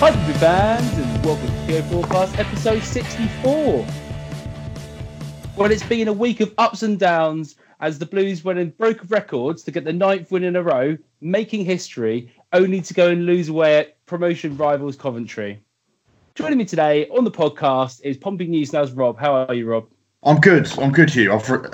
[0.00, 3.84] Hi, Pompey fans, and welcome to PO Forecast episode 64.
[5.56, 9.00] Well, it's been a week of ups and downs as the Blues went and broke
[9.10, 13.26] records to get the ninth win in a row, making history, only to go and
[13.26, 15.60] lose away at promotion rivals Coventry.
[16.36, 19.18] Joining me today on the podcast is Pompey News Now's Rob.
[19.18, 19.88] How are you, Rob?
[20.22, 20.70] I'm good.
[20.78, 21.32] I'm good, Hugh.
[21.32, 21.70] I've re-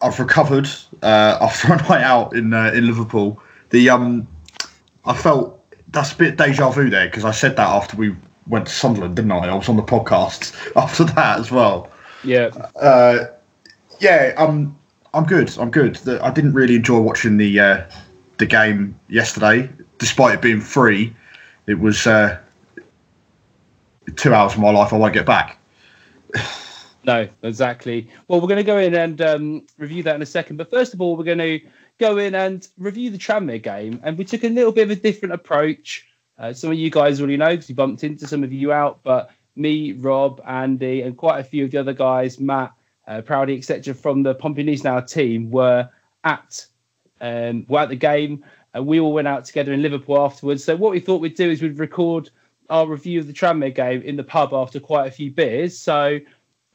[0.00, 0.66] I've recovered
[1.02, 3.38] uh, after a night out in uh, in Liverpool.
[3.68, 4.26] The um,
[5.04, 5.55] I felt
[5.96, 8.14] that's a bit deja vu there because I said that after we
[8.46, 9.48] went to Sunderland, didn't I?
[9.48, 11.90] I was on the podcast after that as well.
[12.22, 12.50] Yeah.
[12.80, 13.26] Uh,
[13.98, 14.76] yeah, I'm
[15.14, 15.56] I'm good.
[15.58, 15.98] I'm good.
[16.08, 17.82] I didn't really enjoy watching the uh,
[18.38, 21.14] the game yesterday, despite it being free.
[21.66, 22.38] It was uh,
[24.16, 25.58] two hours of my life I won't get back.
[27.06, 28.08] No, exactly.
[28.26, 30.56] Well, we're going to go in and um, review that in a second.
[30.56, 31.60] But first of all, we're going to
[31.98, 34.00] go in and review the Tranmere game.
[34.02, 36.04] And we took a little bit of a different approach.
[36.36, 39.04] Uh, some of you guys already know because we bumped into some of you out.
[39.04, 42.72] But me, Rob, Andy, and quite a few of the other guys, Matt,
[43.06, 45.88] uh, Proudy, etc., from the Pompey Now team were
[46.24, 46.66] at
[47.20, 48.44] um, were at the game.
[48.74, 50.64] And we all went out together in Liverpool afterwards.
[50.64, 52.30] So what we thought we'd do is we'd record
[52.68, 55.78] our review of the Tranmere game in the pub after quite a few beers.
[55.78, 56.18] So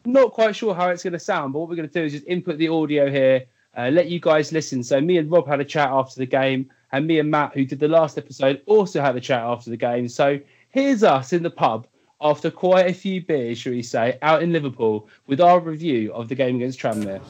[0.06, 2.13] not quite sure how it's going to sound, but what we're going to do is
[2.13, 3.45] just input the audio here,
[3.78, 4.84] uh, let you guys listen.
[4.84, 7.66] So me and Rob had a chat after the game, and me and Matt, who
[7.66, 10.09] did the last episode, also had a chat after the game.
[10.09, 11.88] So here's us in the pub
[12.22, 16.30] after quite a few beers, shall we say, out in Liverpool with our review of
[16.30, 17.22] the game against Tranmere.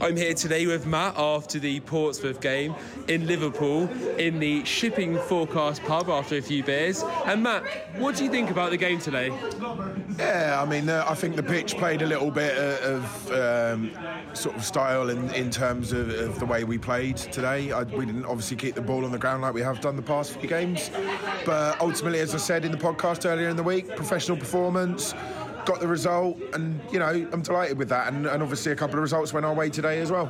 [0.00, 2.74] I'm here today with Matt after the Portsmouth game
[3.06, 3.88] in Liverpool
[4.18, 7.04] in the Shipping Forecast pub after a few beers.
[7.24, 7.62] And Matt,
[7.98, 9.32] what do you think about the game today?
[10.18, 13.92] Yeah, I mean, uh, I think the pitch played a little bit uh, of um,
[14.34, 17.70] sort of style in, in terms of, of the way we played today.
[17.70, 20.02] I, we didn't obviously keep the ball on the ground like we have done the
[20.02, 20.90] past few games,
[21.46, 25.14] but ultimately, as I said in the podcast earlier in the week, professional performance.
[25.64, 28.12] Got the result, and you know I'm delighted with that.
[28.12, 30.28] And, and obviously, a couple of results went our way today as well.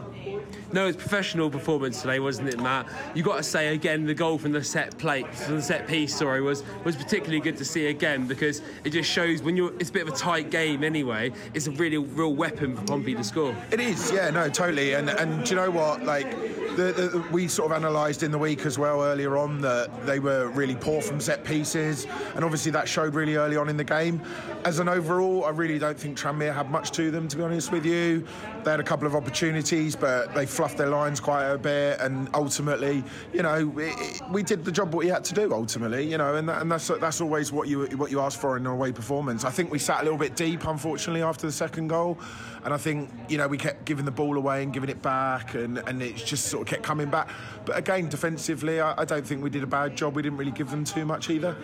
[0.72, 2.88] No, it's professional performance today, wasn't it, Matt?
[3.15, 6.16] You got to say again, the goal from the set plate, from the set piece,
[6.16, 9.72] sorry, was was particularly good to see again because it just shows when you're.
[9.78, 11.32] It's a bit of a tight game anyway.
[11.53, 13.55] It's a really real weapon for Pompey to score.
[13.71, 14.94] It is, yeah, no, totally.
[14.94, 16.05] And and do you know what?
[16.05, 16.31] Like,
[16.77, 20.21] the, the, we sort of analysed in the week as well earlier on that they
[20.21, 23.84] were really poor from set pieces, and obviously that showed really early on in the
[23.84, 24.22] game.
[24.65, 27.72] As an overall, I really don't think Tranmere had much to them, to be honest
[27.72, 28.27] with you.
[28.65, 32.28] They had a couple of opportunities, but they fluffed their lines quite a bit, and
[32.33, 33.03] ultimately,
[33.33, 35.53] you know, it, we did the job what we had to do.
[35.53, 38.56] Ultimately, you know, and, that, and that's that's always what you what you ask for
[38.56, 39.45] in an away performance.
[39.45, 42.19] I think we sat a little bit deep, unfortunately, after the second goal,
[42.65, 45.55] and I think you know we kept giving the ball away and giving it back,
[45.55, 47.31] and and it just sort of kept coming back.
[47.65, 50.15] But again, defensively, I, I don't think we did a bad job.
[50.15, 51.56] We didn't really give them too much either.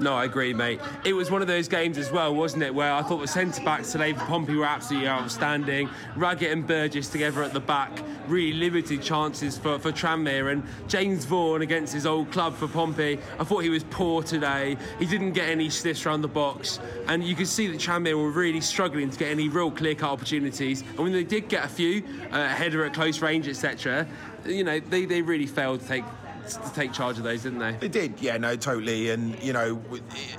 [0.00, 0.80] No, I agree, mate.
[1.04, 3.62] It was one of those games as well, wasn't it, where I thought the centre
[3.62, 5.88] backs today for Pompey were absolutely outstanding.
[6.16, 7.90] Raggett and Burgess together at the back,
[8.26, 10.50] really limited chances for, for Tranmere.
[10.50, 14.76] And James Vaughan against his old club for Pompey, I thought he was poor today.
[14.98, 16.80] He didn't get any stiffs around the box.
[17.06, 20.10] And you could see that Tranmere were really struggling to get any real clear cut
[20.10, 20.82] opportunities.
[20.82, 22.02] And when they did get a few,
[22.32, 24.06] uh, header at close range, etc.,
[24.44, 26.04] you know, they, they really failed to take
[26.46, 27.72] to take charge of those, didn't they?
[27.72, 29.10] They did, yeah, no, totally.
[29.10, 29.82] And, you know,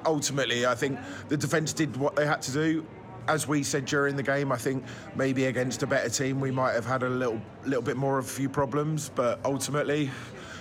[0.06, 2.86] ultimately, I think the defence did what they had to do.
[3.28, 4.84] As we said during the game, I think
[5.16, 8.26] maybe against a better team, we might have had a little, little bit more of
[8.26, 9.10] a few problems.
[9.14, 10.10] But ultimately,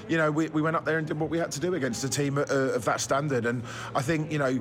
[0.09, 2.05] you know, we, we went up there and did what we had to do against
[2.05, 3.47] a team uh, of that standard.
[3.47, 3.63] And
[3.95, 4.61] I think, you know,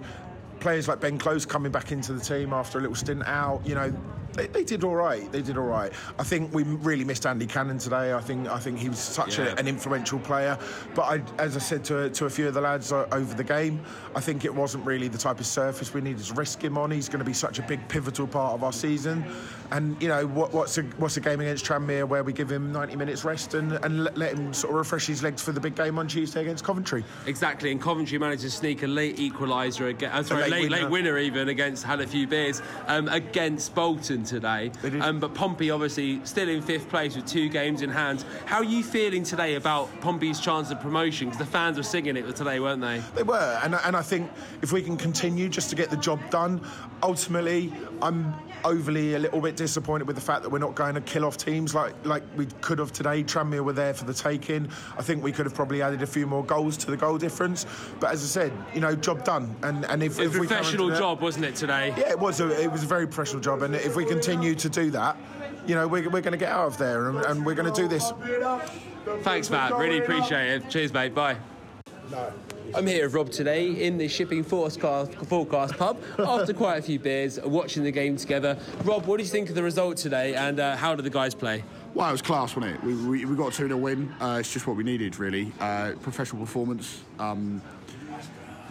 [0.60, 3.76] players like Ben Close coming back into the team after a little stint out, you
[3.76, 3.94] know,
[4.36, 5.32] They, they did all right.
[5.32, 5.92] They did all right.
[6.20, 8.14] I think we really missed Andy Cannon today.
[8.14, 9.46] I think I think he was such Yeah.
[9.46, 10.58] a, an influential player.
[10.94, 13.44] But I, as I said to, to a few of the lads uh, over the
[13.44, 13.82] game,
[14.16, 16.92] I think it wasn't really the type of surface we needed to risk him on.
[16.92, 19.24] He's going to be such a big pivotal part of our season.
[19.72, 22.72] And you know what, what's a what's a game against Tranmere where we give him
[22.72, 25.60] 90 minutes rest and, and let, let him sort of refresh his legs for the
[25.60, 27.04] big game on Tuesday against Coventry.
[27.26, 30.12] Exactly, and Coventry managed to sneak a late equaliser again.
[30.12, 30.84] Uh, sorry, late late, winner.
[30.84, 34.72] late winner even against had a few beers um, against Bolton today.
[35.02, 38.24] Um, but Pompey obviously still in fifth place with two games in hand.
[38.46, 41.28] How are you feeling today about Pompey's chance of promotion?
[41.28, 43.02] Because the fans were singing it today, weren't they?
[43.16, 46.20] They were, and, and I think if we can continue just to get the job
[46.30, 46.62] done,
[47.04, 47.72] ultimately,
[48.02, 48.34] I'm
[48.64, 51.38] overly a little bit disappointed with the fact that we're not going to kill off
[51.38, 53.24] teams like like we could have today.
[53.24, 54.70] Tranmere were there for the taking.
[54.98, 57.66] I think we could have probably added a few more goals to the goal difference.
[58.00, 59.56] But as I said, you know, job done.
[59.64, 61.94] And and if, It was if a we come professional that- job, wasn't it, today?
[61.98, 64.70] yeah, it was a it was a very professional job, and if we continue to
[64.70, 65.18] do that,
[65.66, 67.82] you know, we're, we're going to get out of there, and, and we're going to
[67.82, 68.12] do this.
[69.22, 69.74] Thanks, Matt.
[69.78, 70.70] Really appreciate it.
[70.70, 71.14] Cheers, mate.
[71.16, 71.38] Bye.
[72.74, 77.00] I'm here with Rob today in the Shipping Forecast, forecast pub after quite a few
[77.00, 78.58] beers, watching the game together.
[78.84, 81.36] Rob, what did you think of the result today and uh, how did the guys
[81.36, 81.64] play?
[81.94, 82.84] Well, it was class, wasn't it?
[82.84, 84.14] We, we, we got a 2 0 win.
[84.20, 85.52] Uh, it's just what we needed, really.
[85.60, 87.02] Uh, professional performance.
[87.20, 87.62] Um,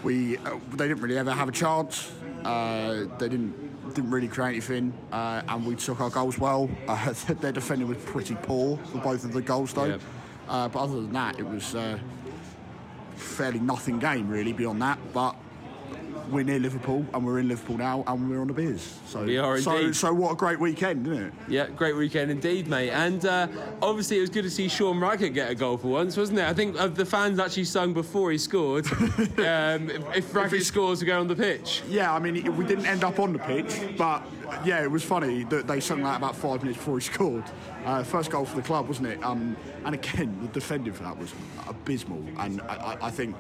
[0.03, 2.13] we uh, They didn't really ever have a chance.
[2.45, 6.69] Uh, they didn't didn't really create anything, uh, and we took our goals well.
[6.89, 9.85] Uh, their defending was pretty poor for both of the goals, though.
[9.85, 10.01] Yep.
[10.49, 11.99] Uh, but other than that, it was uh,
[13.17, 14.99] fairly nothing game, really, beyond that.
[15.13, 15.37] But
[16.31, 18.99] we're near Liverpool, and we're in Liverpool now, and we're on the beers.
[19.07, 19.97] So, We are so, indeed.
[19.97, 21.33] so what a great weekend, isn't it?
[21.49, 22.91] Yeah, great weekend indeed, mate.
[22.91, 23.49] And uh,
[23.83, 26.45] obviously, it was good to see Sean Raggett get a goal for once, wasn't it?
[26.47, 28.87] I think uh, the fans actually sung before he scored.
[28.93, 31.83] um, if, if Raggett scores, we go on the pitch.
[31.89, 34.23] Yeah, I mean, we didn't end up on the pitch, but
[34.65, 37.45] yeah, it was funny that they sung that about five minutes before he scored.
[37.85, 39.23] Uh, first goal for the club, wasn't it?
[39.23, 41.35] Um, and again, the defending for that was
[41.69, 42.23] abysmal.
[42.39, 43.37] And I, I, I think,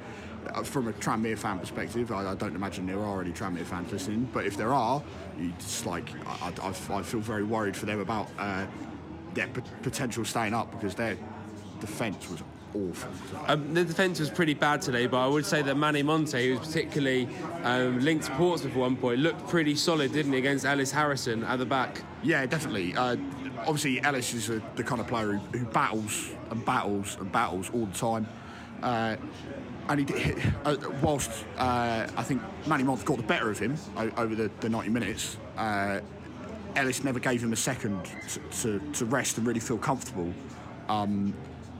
[0.64, 4.28] from a Tranmere fan perspective, I, I don't imagine there are any Tranmere fans listening,
[4.32, 5.02] but if there are,
[5.38, 8.66] it's like I, I, I feel very worried for them about uh,
[9.34, 11.16] their p- potential staying up because their
[11.80, 12.42] defence was
[12.74, 13.10] awful.
[13.46, 16.58] Um, the defence was pretty bad today, but I would say that Manny Monthé, who
[16.58, 17.28] was particularly
[17.62, 21.44] um, linked to Portsmouth at one point, looked pretty solid, didn't he, against Ellis Harrison
[21.44, 22.02] at the back?
[22.22, 22.96] Yeah, definitely.
[22.96, 23.16] Uh,
[23.60, 27.70] obviously, Ellis is a, the kind of player who, who battles and battles and battles
[27.72, 28.26] all the time.
[28.84, 29.16] Uh,
[29.88, 33.76] and he did, uh, whilst uh, I think Manny Monthé got the better of him
[33.96, 36.00] over the, the 90 minutes, uh,
[36.76, 40.32] Ellis never gave him a second to, to, to rest and really feel comfortable.
[40.88, 41.34] Um,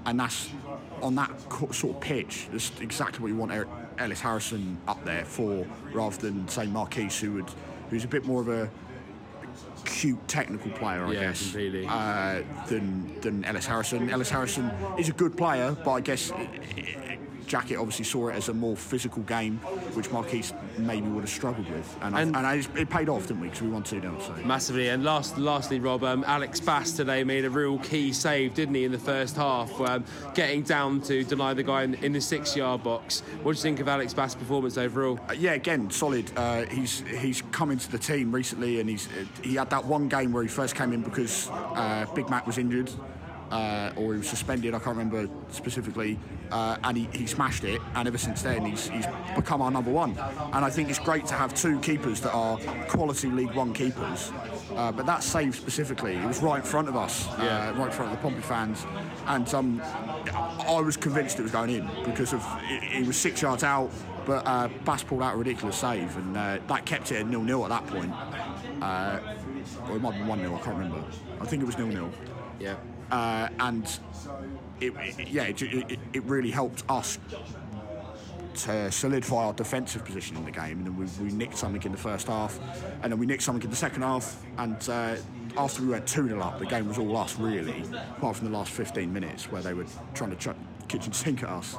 [0.07, 0.51] and that's
[1.03, 1.31] on that
[1.73, 2.49] sort of pitch.
[2.53, 3.69] That's exactly what you want
[3.99, 7.51] Ellis Harrison up there for, rather than say Marquis, who would,
[7.91, 8.71] who's a bit more of a
[9.85, 14.11] cute technical player, I Yeah, guess, uh, than than Ellis Harrison.
[14.11, 16.37] Ellis Harrison is a good player, but I guess uh,
[17.47, 19.59] Jackett obviously saw it as a more physical game,
[19.95, 20.45] which Marquis
[20.79, 23.49] maybe would have struggled with, and, And- I, and I, it paid off, didn't we?
[23.49, 24.89] Because we won two 0 So Massively.
[24.89, 28.85] And last, lastly, Rob, um, Alex Bass today made a real key save, didn't he,
[28.85, 30.05] in the first half, um,
[30.35, 33.21] getting down to deny the guy in, in the six yard box.
[33.43, 35.19] What do you think of Alex Bass' performance overall?
[35.29, 36.31] Uh, yeah, again, solid.
[36.37, 39.09] Uh, he's he's come into the team recently, and he's
[39.43, 42.59] he had that one game where he first came in because uh, Big Mac was
[42.59, 42.91] injured.
[43.55, 46.19] Uh, or he was suspended, I can't remember specifically,
[46.51, 47.81] uh, and he, he smashed it.
[47.95, 49.07] And ever since then, he's, he's
[49.37, 50.19] become our number one.
[50.53, 52.59] And I think it's great to have two keepers that are
[52.89, 54.33] quality League One keepers.
[54.75, 57.69] Uh, but that save specifically, it was right in front of us, Yeah.
[57.69, 58.85] uh, right in front of the Pompey fans,
[59.29, 59.81] and um,
[60.67, 63.89] I was convinced it was going in because of he he was six yards out,
[64.27, 67.43] but uh, Bass pulled out a ridiculous save, and uh, that kept it at nil
[67.43, 68.13] nil at that point.
[68.83, 69.21] Uh,
[69.89, 71.05] or it might be one 0 I can't remember.
[71.41, 72.11] I think it was nil nil
[72.59, 72.75] Yeah.
[73.11, 73.85] Uh, and
[74.81, 77.19] it, it- yeah, it, it, it really helped us
[78.55, 80.79] to solidify our defensive position in the game.
[80.79, 82.59] And then we, we nicked something in the first half,
[83.03, 84.41] and then we nicked something in the second half.
[84.59, 85.17] And uh,
[85.57, 87.83] after we went 2 0 up, the game was all us, really,
[88.17, 90.57] apart from the last 15 minutes where they were trying to chuck
[90.89, 91.77] kitchen sink at us.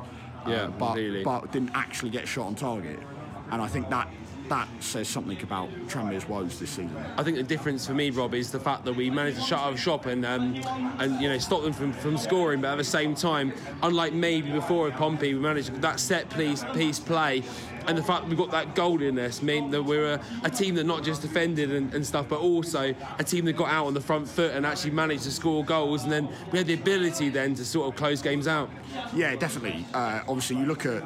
[0.48, 1.24] Yeah, but, really.
[1.24, 3.00] but didn't actually get shot on target.
[3.51, 4.08] And I think that
[4.49, 6.95] that says something about Tranmere's woes this season.
[7.17, 9.59] I think the difference for me, Rob, is the fact that we managed to shut
[9.59, 10.55] our shop and um,
[10.99, 14.51] and you know stop them from, from scoring, but at the same time, unlike maybe
[14.51, 17.43] before with Pompey, we managed that set piece piece play.
[17.87, 20.49] And the fact that we got that goal in us meant that we're a, a
[20.49, 23.85] team that not just defended and, and stuff, but also a team that got out
[23.85, 26.01] on the front foot and actually managed to score goals.
[26.01, 28.71] And then we had the ability then to sort of close games out.
[29.13, 29.85] Yeah, definitely.
[29.93, 31.03] Uh, obviously, you look at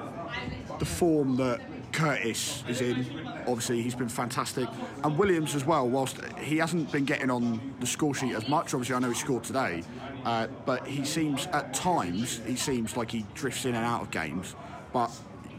[0.79, 1.59] the form that
[1.91, 3.05] Curtis is in.
[3.47, 4.67] Obviously, he's been fantastic,
[5.03, 5.87] and Williams as well.
[5.87, 9.15] Whilst he hasn't been getting on the score sheet as much, obviously I know he
[9.15, 9.83] scored today,
[10.25, 14.11] uh, but he seems at times he seems like he drifts in and out of
[14.11, 14.55] games.
[14.93, 15.11] But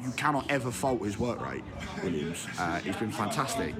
[0.03, 1.65] you cannot ever fault his work rate,
[2.03, 2.47] Williams.
[2.59, 3.75] Uh, he's been fantastic,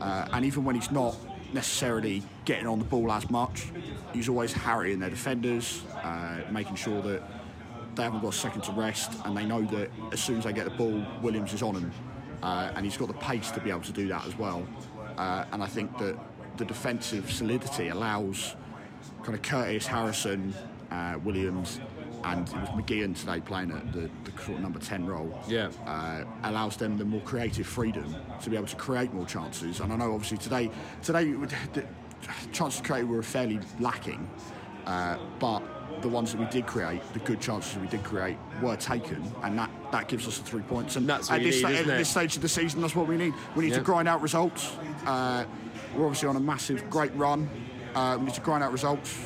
[0.00, 1.16] uh, and even when he's not
[1.52, 3.66] necessarily getting on the ball as much,
[4.12, 7.22] he's always harrying their defenders, uh, making sure that
[7.96, 10.52] they haven't got a second to rest, and they know that as soon as they
[10.52, 11.92] get the ball, Williams is on them,
[12.42, 14.66] uh, and he's got the pace to be able to do that as well.
[15.16, 16.16] Uh, and I think that
[16.58, 18.54] the defensive solidity allows
[19.22, 20.54] kind of Curtis, Harrison,
[20.90, 21.80] uh, Williams,
[22.24, 25.38] and it was McGeehan today playing at the, the sort of number 10 role.
[25.48, 25.70] Yeah.
[25.86, 29.80] Uh, allows them the more creative freedom to be able to create more chances.
[29.80, 30.70] And I know obviously today,
[31.02, 31.84] today the
[32.52, 34.28] chances created were fairly lacking,
[34.86, 35.62] uh, but
[36.02, 39.22] the ones that we did create, the good chances that we did create, were taken,
[39.42, 40.96] and that, that gives us the three points.
[40.96, 43.16] And That's at, this, need, sta- at this stage of the season, that's what we
[43.16, 43.34] need.
[43.54, 43.78] We need Yeah.
[43.78, 44.76] to grind out results.
[45.06, 45.44] Uh,
[45.94, 47.48] we're obviously on a massive, great run.
[47.94, 49.16] Uh, we need to grind out results,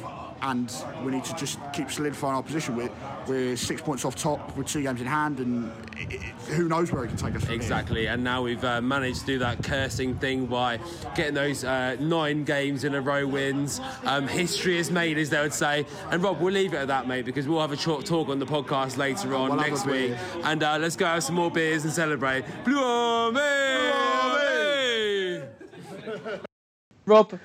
[0.42, 2.76] and we need to just keep solidifying our position.
[2.76, 2.90] We're,
[3.26, 6.16] we're six points off top with two games in hand, and i i
[6.52, 7.56] who knows where it can take us from here.
[7.56, 10.78] Exactly, and now we've uh, managed to do that cursing thing by
[11.14, 13.80] getting those uh, nine games in a row wins.
[14.04, 15.86] Um, history is made, as they would say.
[16.10, 18.38] And Rob, we'll leave it at that, mate, because we'll have a short talk on
[18.38, 20.14] the podcast later on We'll next week.
[20.44, 22.44] And uh, let's go have some more beers and celebrate.
[22.64, 23.40] Blue Army!
[27.06, 27.38] Rob,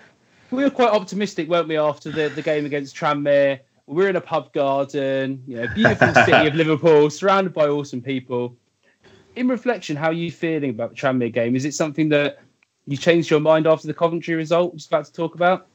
[0.51, 3.59] we were quite optimistic, weren't we, after the, the game against Tranmere?
[3.87, 8.01] We were in a pub garden, you know, beautiful city of Liverpool, surrounded by awesome
[8.01, 8.55] people.
[9.35, 11.55] In reflection, how are you feeling about the Tranmere game?
[11.55, 12.41] Is it something that
[12.87, 14.75] you changed your mind after the Coventry result?
[14.75, 15.67] Just about to talk about.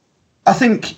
[0.47, 0.95] I think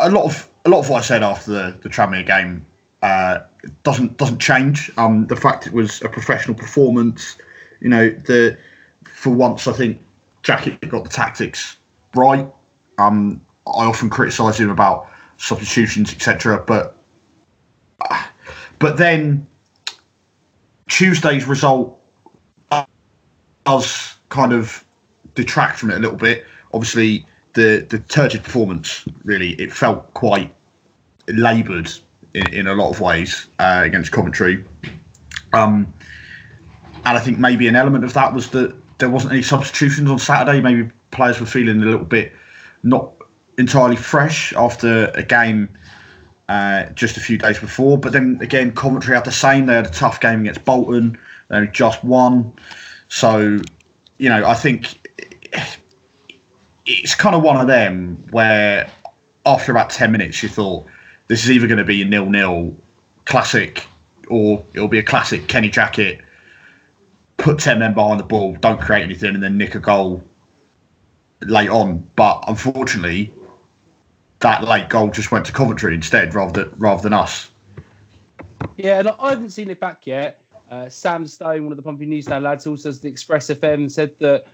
[0.00, 2.66] a lot of a lot of what I said after the the Tranmere game
[3.02, 3.40] uh,
[3.84, 4.90] doesn't doesn't change.
[4.98, 7.36] Um, the fact it was a professional performance,
[7.80, 8.58] you know, the
[9.04, 10.02] for once I think
[10.42, 11.76] Jackie got the tactics
[12.14, 12.50] right.
[12.98, 16.62] Um, I often criticise him about substitutions, etc.
[16.66, 16.96] But
[18.78, 19.46] but then
[20.88, 22.00] Tuesday's result
[23.64, 24.84] does kind of
[25.34, 26.46] detract from it a little bit.
[26.72, 30.54] Obviously, the the turgid performance really it felt quite
[31.28, 31.90] laboured
[32.34, 34.64] in, in a lot of ways uh, against Coventry.
[35.52, 35.92] Um,
[37.04, 40.18] and I think maybe an element of that was that there wasn't any substitutions on
[40.18, 40.60] Saturday.
[40.60, 42.32] Maybe players were feeling a little bit
[42.86, 43.12] not
[43.58, 45.68] entirely fresh after a game
[46.48, 47.98] uh, just a few days before.
[47.98, 49.66] But then again, Coventry had the same.
[49.66, 51.18] They had a tough game against Bolton.
[51.48, 52.54] They just won.
[53.08, 53.60] So,
[54.18, 55.10] you know, I think
[56.86, 58.90] it's kind of one of them where
[59.44, 60.86] after about 10 minutes you thought
[61.28, 62.76] this is either going to be a nil-nil
[63.24, 63.86] classic
[64.28, 66.22] or it'll be a classic Kenny Jackett
[67.36, 70.24] put 10 men behind the ball don't create anything and then nick a goal
[71.42, 73.32] late on but unfortunately
[74.40, 77.50] that late goal just went to Coventry instead rather than, rather than us
[78.76, 80.42] Yeah, and I haven't seen it back yet.
[80.70, 83.90] Uh, Sam Stone, one of the Pompey News Now lads, also does the Express FM,
[83.90, 84.46] said that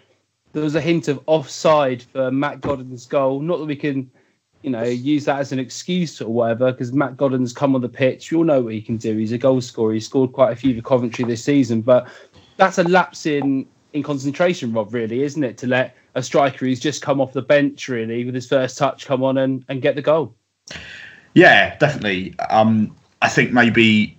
[0.53, 3.41] there was a hint of offside for Matt Godden's goal.
[3.41, 4.11] Not that we can,
[4.63, 7.89] you know, use that as an excuse or whatever, because Matt Godden's come on the
[7.89, 8.31] pitch.
[8.31, 9.17] You all know what he can do.
[9.17, 9.95] He's a goal scorer.
[9.95, 12.07] He scored quite a few for Coventry this season, but
[12.59, 14.93] that's a lapse in in concentration, Rob.
[14.93, 18.35] Really, isn't it, to let a striker who's just come off the bench, really, with
[18.35, 20.35] his first touch, come on and, and get the goal.
[21.35, 22.39] Yeah, definitely.
[22.51, 24.19] Um, I think maybe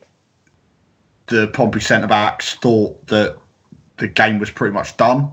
[1.27, 3.39] the Pompey centre backs thought that
[3.97, 5.31] the game was pretty much done,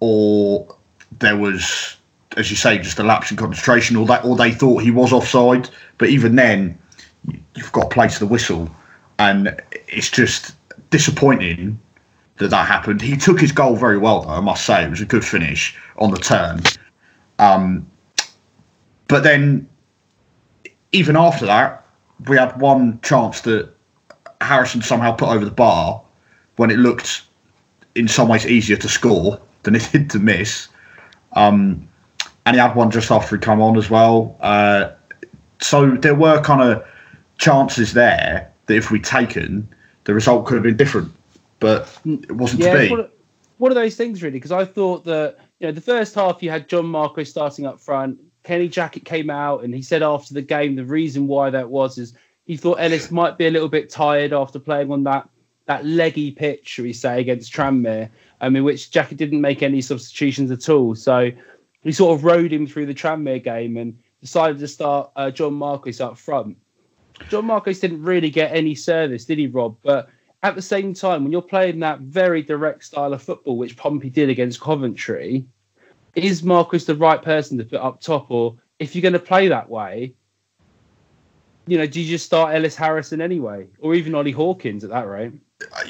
[0.00, 0.76] or
[1.18, 1.96] there was,
[2.36, 5.12] as you say, just a lapse in concentration, or that, or they thought he was
[5.12, 5.70] offside.
[5.98, 6.78] But even then,
[7.54, 8.70] you've got to play to the whistle,
[9.18, 10.54] and it's just
[10.90, 11.80] disappointing
[12.42, 13.00] that that happened.
[13.00, 14.84] He took his goal very well, though, I must say.
[14.84, 16.60] It was a good finish on the turn.
[17.38, 17.86] Um,
[19.08, 19.68] but then
[20.92, 21.86] even after that,
[22.28, 23.70] we had one chance that
[24.40, 26.02] Harrison somehow put over the bar
[26.56, 27.22] when it looked
[27.94, 30.68] in some ways easier to score than it did to miss.
[31.32, 31.88] Um,
[32.44, 34.36] and he had one just after he come on as well.
[34.40, 34.90] Uh,
[35.60, 36.84] so there were kind of
[37.38, 39.68] chances there that if we'd taken,
[40.04, 41.12] the result could have been different,
[41.62, 42.90] but it wasn't yeah, to be.
[42.90, 43.10] one of,
[43.58, 46.50] one of those things really, because I thought that you know the first half you
[46.50, 48.18] had John Marquis starting up front.
[48.42, 51.96] Kenny Jackett came out and he said after the game the reason why that was
[51.96, 52.12] is
[52.44, 55.28] he thought Ellis might be a little bit tired after playing on that
[55.66, 59.80] that leggy pitch, shall we say, against Tranmere, um, in which Jackett didn't make any
[59.80, 60.96] substitutions at all.
[60.96, 61.30] So
[61.82, 65.54] he sort of rode him through the Tranmere game and decided to start uh, John
[65.54, 66.56] Marquis up front.
[67.28, 69.76] John Marquis didn't really get any service, did he, Rob?
[69.82, 70.08] But
[70.42, 74.10] at the same time, when you're playing that very direct style of football, which Pompey
[74.10, 75.46] did against Coventry,
[76.16, 78.30] is Marquis the right person to put up top?
[78.30, 80.14] Or if you're going to play that way,
[81.66, 85.06] you know, do you just start Ellis Harrison anyway, or even Ollie Hawkins at that
[85.06, 85.32] rate?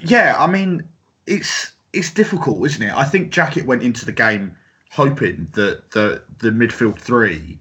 [0.05, 0.87] Yeah, I mean,
[1.27, 2.93] it's it's difficult, isn't it?
[2.93, 4.57] I think Jackett went into the game
[4.91, 7.59] hoping that the the midfield three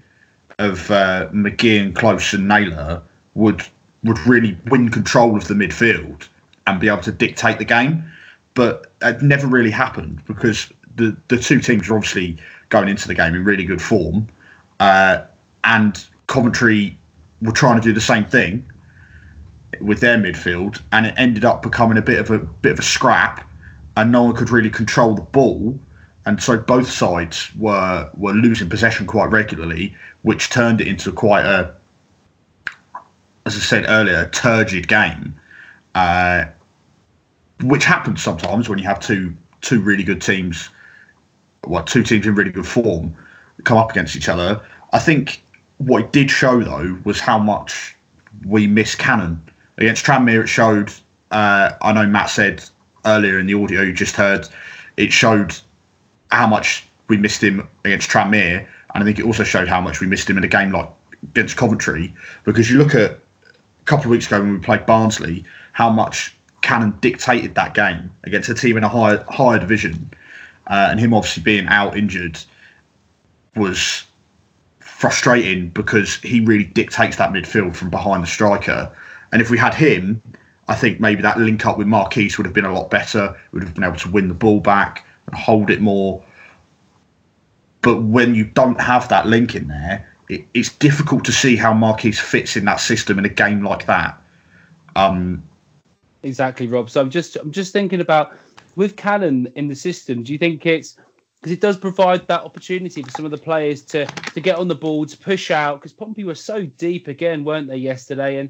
[0.60, 3.02] of uh, and Close, and Naylor
[3.36, 3.64] would
[4.04, 6.28] would really win control of the midfield
[6.68, 8.12] and be able to dictate the game.
[8.54, 12.38] But it never really happened because the the two teams are obviously
[12.70, 14.28] going into the game in really good form,
[14.80, 15.26] uh,
[15.64, 16.98] and Coventry
[17.42, 18.70] were trying to do the same thing
[19.80, 22.84] with their midfield, and it ended up becoming a bit of a bit of a
[22.84, 23.48] scrap,
[23.96, 25.80] and no one could really control the ball,
[26.26, 31.46] and so both sides were were losing possession quite regularly, which turned it into quite
[31.46, 31.74] a,
[33.46, 35.40] as I said earlier, a turgid game,
[35.96, 36.46] uh,
[37.64, 40.70] which happens sometimes when you have two two really good teams,
[41.66, 43.16] well, two teams in really good form
[43.64, 44.66] come up against each other.
[44.94, 45.42] I think
[45.78, 47.96] what it did show though was how much
[48.46, 49.42] we miss Cannon
[49.78, 50.44] against Tranmere.
[50.44, 50.92] It showed.
[51.32, 52.64] Uh, I know Matt said
[53.06, 54.48] earlier in the audio you just heard,
[54.98, 55.58] it showed
[56.32, 60.02] how much we missed him against Tranmere, and I think it also showed how much
[60.02, 60.90] we missed him in a game like
[61.24, 62.14] against Coventry.
[62.44, 66.36] Because you look at a couple of weeks ago when we played Barnsley, how much
[66.62, 70.12] Cannon dictated that game against a team in a higher higher division,
[70.68, 72.40] uh, and him obviously being out injured
[73.56, 74.04] was
[74.80, 78.96] frustrating because he really dictates that midfield from behind the striker.
[79.32, 80.22] And if we had him,
[80.68, 83.36] I think maybe that link up with Marquis would have been a lot better.
[83.52, 86.24] We would have been able to win the ball back and hold it more.
[87.82, 91.74] But when you don't have that link in there, it, it's difficult to see how
[91.74, 94.22] Marquis fits in that system in a game like that.
[94.96, 95.44] Um,
[96.24, 96.90] exactly, Rob.
[96.90, 98.34] So I'm just I'm just thinking about
[98.76, 100.24] with Cannon in the system.
[100.24, 100.98] Do you think it's
[101.42, 104.68] because it does provide that opportunity for some of the players to to get on
[104.68, 105.80] the ball, to push out.
[105.80, 108.38] Because Pompey were so deep again, weren't they yesterday?
[108.38, 108.50] And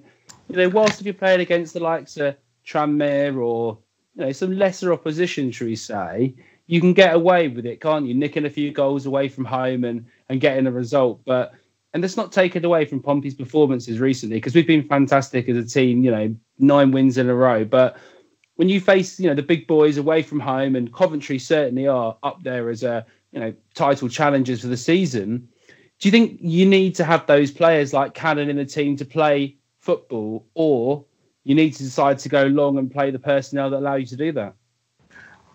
[0.50, 2.36] you know, whilst if you're playing against the likes of
[2.66, 3.78] Tranmere or
[4.16, 6.36] you know some lesser opposition, should we say,
[6.68, 8.14] you can get away with it, can't you?
[8.14, 11.54] Nicking a few goals away from home and and getting a result, but.
[11.94, 15.66] And that's not taken away from Pompey's performances recently because we've been fantastic as a
[15.66, 17.66] team, you know, nine wins in a row.
[17.66, 17.98] But
[18.56, 22.16] when you face you know the big boys away from home, and Coventry certainly are
[22.24, 25.48] up there as a you know title challengers for the season.
[26.00, 29.06] Do you think you need to have those players like Cannon in the team to
[29.06, 31.06] play football, or
[31.44, 34.16] you need to decide to go long and play the personnel that allow you to
[34.16, 34.56] do that?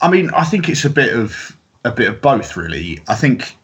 [0.00, 3.00] I mean, I think it's a bit of a bit of both, really.
[3.08, 3.56] I think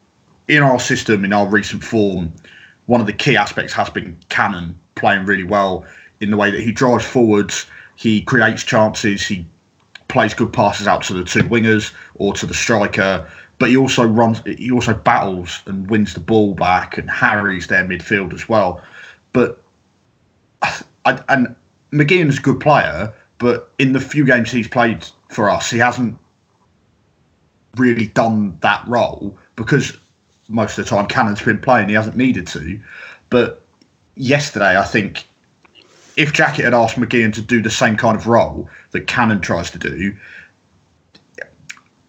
[0.48, 2.32] in our system, in our recent form,
[2.86, 5.84] one of the key aspects has been Cannon playing really well
[6.22, 7.66] in the way that he drives forwards
[8.02, 9.24] he creates chances.
[9.24, 9.46] He
[10.08, 13.30] plays good passes out to the two wingers or to the striker.
[13.58, 14.42] But he also runs.
[14.44, 18.82] He also battles and wins the ball back and harries their midfield as well.
[19.32, 19.62] But
[21.04, 21.54] and
[21.92, 26.18] McGeehan's a good player, but in the few games he's played for us, he hasn't
[27.76, 29.96] really done that role because
[30.48, 31.88] most of the time Cannon's been playing.
[31.88, 32.80] He hasn't needed to.
[33.30, 33.64] But
[34.16, 35.24] yesterday, I think
[36.16, 39.70] if Jackett had asked McGeehan to do the same kind of role that Cannon tries
[39.70, 40.16] to do,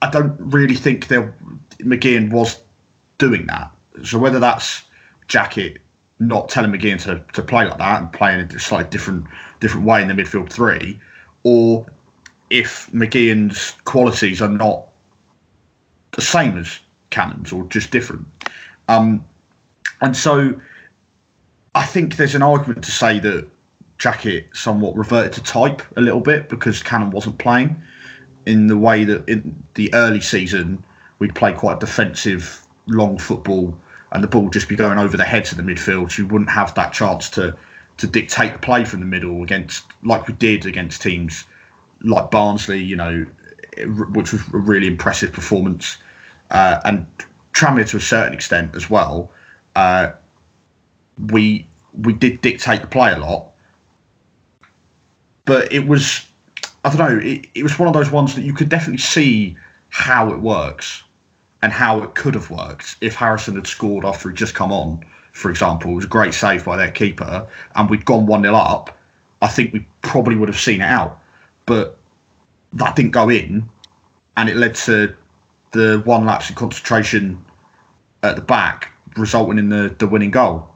[0.01, 1.35] I don't really think there
[1.79, 2.61] McGeehan was
[3.17, 3.71] doing that.
[4.03, 4.83] So whether that's
[5.27, 5.79] Jackett
[6.19, 9.27] not telling McGeehan to, to play like that and playing in a slightly different
[9.59, 10.99] different way in the midfield three,
[11.43, 11.85] or
[12.49, 14.87] if McGeehan's qualities are not
[16.11, 18.27] the same as Cannon's or just different.
[18.87, 19.25] Um,
[20.01, 20.59] and so
[21.75, 23.49] I think there's an argument to say that
[23.99, 27.82] Jackett somewhat reverted to type a little bit because Cannon wasn't playing
[28.45, 30.84] in the way that in the early season
[31.19, 33.79] we'd play quite defensive, long football,
[34.12, 36.12] and the ball would just be going over the heads of the midfield.
[36.12, 37.58] So you wouldn't have that chance to
[37.97, 41.45] to dictate the play from the middle against like we did against teams
[42.01, 43.25] like Barnsley, you know,
[44.12, 45.97] which was a really impressive performance,
[46.51, 47.08] uh, and
[47.53, 49.32] Tranmere to a certain extent as well.
[49.75, 50.12] Uh,
[51.32, 53.52] we we did dictate the play a lot,
[55.45, 56.27] but it was
[56.86, 57.25] I don't know.
[57.25, 59.58] It, it was one of those ones that you could definitely see
[59.89, 61.03] how it works
[61.62, 65.01] and how it could have worked if Harrison had scored after he'd just come on.
[65.32, 68.53] For example, it was a great save by their keeper, and we'd gone one 0
[68.53, 68.97] up.
[69.41, 71.21] I think we probably would have seen it out,
[71.65, 71.99] but
[72.73, 73.69] that didn't go in,
[74.38, 75.15] and it led to
[75.71, 77.43] the one lapse in concentration
[78.21, 80.72] at the back, resulting in the, the winning goal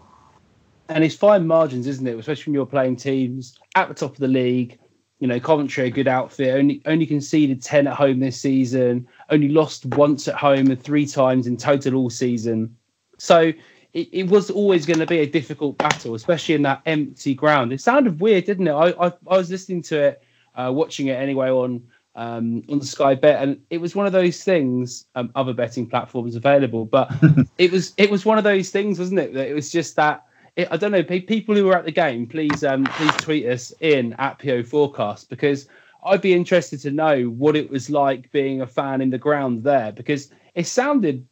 [0.90, 2.18] and it's fine margins, isn't it?
[2.18, 4.80] Especially when you're playing teams at the top of the league
[5.20, 6.56] you know, Coventry a good outfit.
[6.56, 9.08] Only only conceded ten at home this season.
[9.30, 12.76] Only lost once at home and three times in total all season.
[13.18, 13.52] So
[13.94, 17.74] it, it was always going to be a difficult battle, especially in that empty ground.
[17.74, 18.72] It sounded weird, didn't it?
[18.72, 20.24] I I, I was listening to it,
[20.56, 21.82] uh, watching it anyway on
[22.14, 25.06] um, on the Sky Bet, and it was one of those things.
[25.16, 27.12] Um, other betting platforms available, but
[27.58, 29.34] it was it was one of those things, wasn't it?
[29.34, 30.26] That it was just that.
[30.58, 31.04] It, I don't know.
[31.04, 35.30] People who were at the game, please um, please tweet us in at PO Forecast
[35.30, 35.68] because
[36.04, 39.64] I'd be interested to know what it was like being a fan in the ground
[39.64, 41.26] there because it sounded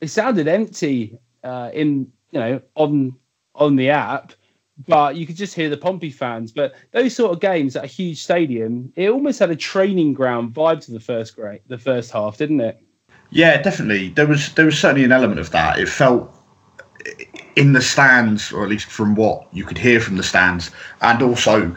[0.00, 3.16] it sounded empty uh, in you know on
[3.54, 4.32] on the app
[4.86, 6.52] but you could just hear the Pompey fans.
[6.52, 10.54] But those sort of games at a huge stadium, it almost had a training ground
[10.54, 12.78] vibe to the first great, the first half, didn't it?
[13.30, 14.08] Yeah, definitely.
[14.08, 15.78] There was there was certainly an element of that.
[15.78, 16.34] It felt
[17.56, 21.22] in the stands, or at least from what you could hear from the stands, and
[21.22, 21.76] also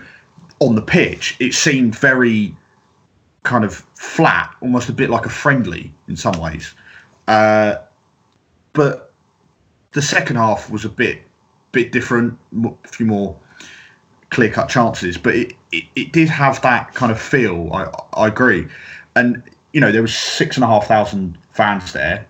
[0.60, 2.56] on the pitch, it seemed very
[3.44, 6.74] kind of flat, almost a bit like a friendly in some ways.
[7.28, 7.78] Uh,
[8.74, 9.14] but
[9.92, 11.24] the second half was a bit
[11.72, 13.38] bit different, a few more
[14.30, 17.70] clear cut chances, but it, it, it, did have that kind of feel.
[17.74, 18.68] I, I agree.
[19.18, 22.26] And, you know, there was six and a half thousand fans there,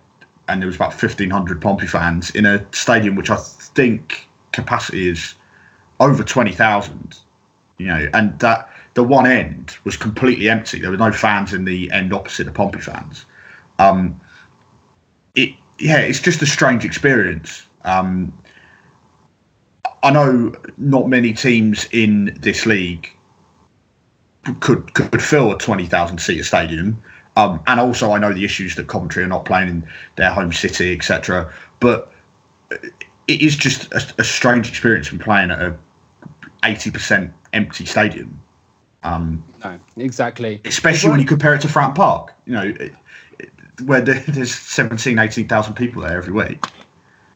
[0.47, 5.36] and there was about 1,500 Pompey fans in a stadium which I think capacity is
[5.99, 7.19] over 20,000,
[7.77, 10.79] you know, and that the one end was completely empty.
[10.79, 13.25] There were no fans in the end opposite the Pompey fans.
[13.79, 14.19] Um,
[15.36, 17.65] it, yeah, it's just a strange experience.
[17.84, 18.38] Um,
[20.03, 23.10] I know not many teams in this league
[24.60, 27.01] could could fill a twenty thousand seat stadium.
[27.36, 30.54] Um, and also, I know the issues that Coventry are not playing in their home
[30.54, 31.54] city, etc.
[31.80, 32.12] But
[33.28, 35.78] it is just a, a strange experience when playing at a
[36.63, 38.41] eighty percent empty stadium.
[39.04, 40.62] Um, no, exactly.
[40.65, 42.93] Especially when you compare it to Fratton Park, you know, it,
[43.38, 43.52] it,
[43.84, 46.65] where there's 17, 18,000 people there every week.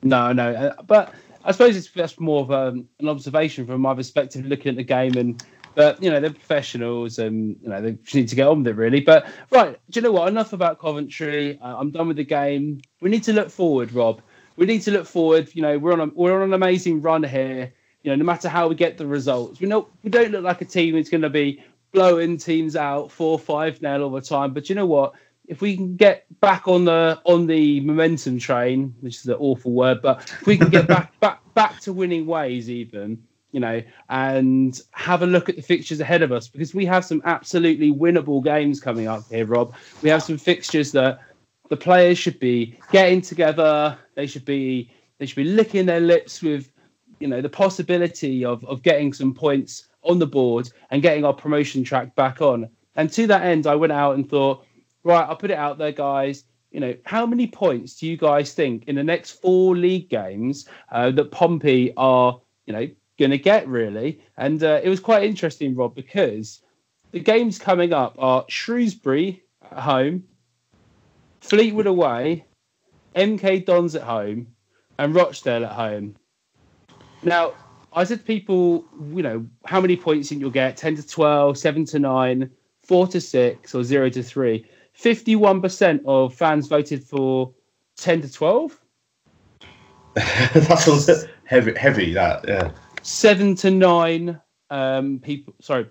[0.01, 3.93] No, no, uh, but I suppose it's just more of um, an observation from my
[3.93, 5.43] perspective, looking at the game and.
[5.79, 8.67] But you know they're professionals, and you know they just need to get on with
[8.67, 8.99] it really.
[8.99, 10.27] But right, do you know what?
[10.27, 11.57] Enough about Coventry.
[11.61, 12.81] Uh, I'm done with the game.
[12.99, 14.21] We need to look forward, Rob.
[14.57, 15.49] We need to look forward.
[15.53, 17.71] You know we're on a, we're on an amazing run here.
[18.03, 20.59] You know no matter how we get the results, we know we don't look like
[20.59, 21.63] a team that's going to be
[21.93, 24.53] blowing teams out four five nil all the time.
[24.53, 25.13] But you know what?
[25.47, 29.71] if we can get back on the on the momentum train, which is an awful
[29.71, 33.81] word, but if we can get back back back to winning ways, even you know,
[34.09, 37.91] and have a look at the fixtures ahead of us because we have some absolutely
[37.91, 39.73] winnable games coming up here, Rob.
[40.01, 41.19] We have some fixtures that
[41.69, 43.97] the players should be getting together.
[44.15, 46.71] They should be they should be licking their lips with
[47.19, 51.33] you know the possibility of of getting some points on the board and getting our
[51.33, 52.69] promotion track back on.
[52.95, 54.65] And to that end, I went out and thought
[55.03, 56.43] right, I'll put it out there, guys.
[56.71, 60.67] You know, how many points do you guys think in the next four league games
[60.91, 62.88] uh, that Pompey are, you know,
[63.19, 64.19] going to get really?
[64.38, 66.62] And uh, it was quite interesting, Rob, because
[67.12, 70.23] the games coming up are Shrewsbury at home,
[71.41, 72.45] Fleetwood away,
[73.15, 74.47] MK Dons at home,
[74.97, 76.15] and Rochdale at home.
[77.21, 77.53] Now,
[77.93, 80.77] I said to people, you know, how many points think you'll get?
[80.77, 82.49] 10 to 12, 7 to 9,
[82.82, 84.65] 4 to 6, or 0 to 3.
[84.97, 87.53] 51% of fans voted for
[87.97, 88.79] 10 to 12.
[90.15, 92.71] That's heavy, heavy, that, yeah.
[93.01, 95.88] 7 to 9 um, people, sorry,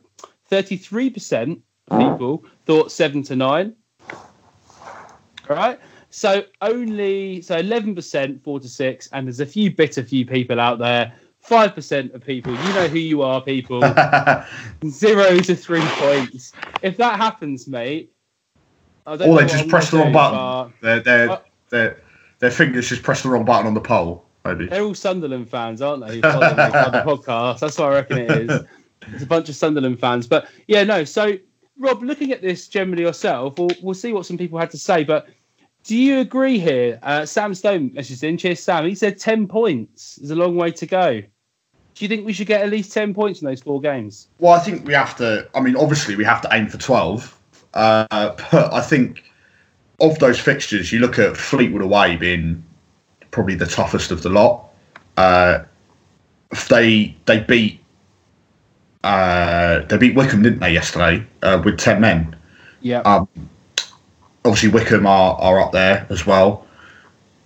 [0.51, 3.75] 33% of people thought 7 to 9.
[4.11, 5.81] All right.
[6.11, 10.79] So only, so 11% 4 to 6, and there's a few bitter few people out
[10.79, 11.13] there.
[11.47, 13.81] 5% of people, you know who you are, people.
[14.89, 16.53] Zero to three points.
[16.83, 18.13] If that happens, mate,
[19.07, 20.75] or they just press the wrong button.
[20.83, 21.41] Their their
[21.71, 22.03] their
[22.41, 24.28] their fingers just press the wrong button on the pole.
[24.45, 26.21] Maybe they're all Sunderland fans, aren't they?
[26.21, 26.29] the
[27.07, 27.61] podcast.
[27.61, 28.61] That's what I reckon it is.
[29.13, 31.05] It's a bunch of Sunderland fans, but yeah, no.
[31.05, 31.37] So,
[31.79, 35.05] Rob, looking at this generally yourself, we'll, we'll see what some people had to say.
[35.05, 35.29] But
[35.85, 36.99] do you agree here?
[37.03, 38.37] Uh, Sam Stone messaged in.
[38.37, 38.87] Cheers, Sam.
[38.87, 40.17] He said ten points.
[40.17, 41.21] There's a long way to go.
[41.21, 44.29] Do you think we should get at least ten points in those four games?
[44.39, 45.49] Well, I think we have to.
[45.55, 47.39] I mean, obviously, we have to aim for twelve.
[47.75, 48.07] Uh,
[48.53, 49.25] but I think
[50.01, 52.65] of those fixtures, you look at Fleetwood away being
[53.31, 54.65] probably the toughest of the lot.
[55.17, 55.65] Uh,
[56.69, 57.81] they they beat
[59.05, 62.37] uh, they beat Wycombe, didn't they, yesterday uh, with ten men?
[62.81, 63.01] Yeah.
[63.01, 63.29] Um,
[64.45, 66.67] obviously, Wycombe are, are up there as well.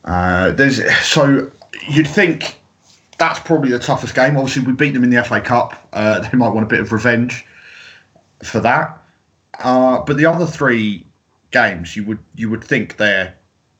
[0.04, 1.50] Uh, there's so
[1.88, 2.60] you'd think
[3.18, 4.36] that's probably the toughest game.
[4.36, 5.88] Obviously, we beat them in the FA Cup.
[5.92, 7.44] Uh, they might want a bit of revenge.
[8.42, 8.98] for that.
[9.60, 11.06] Uh, but the other three
[11.50, 13.34] games, you would you would think they're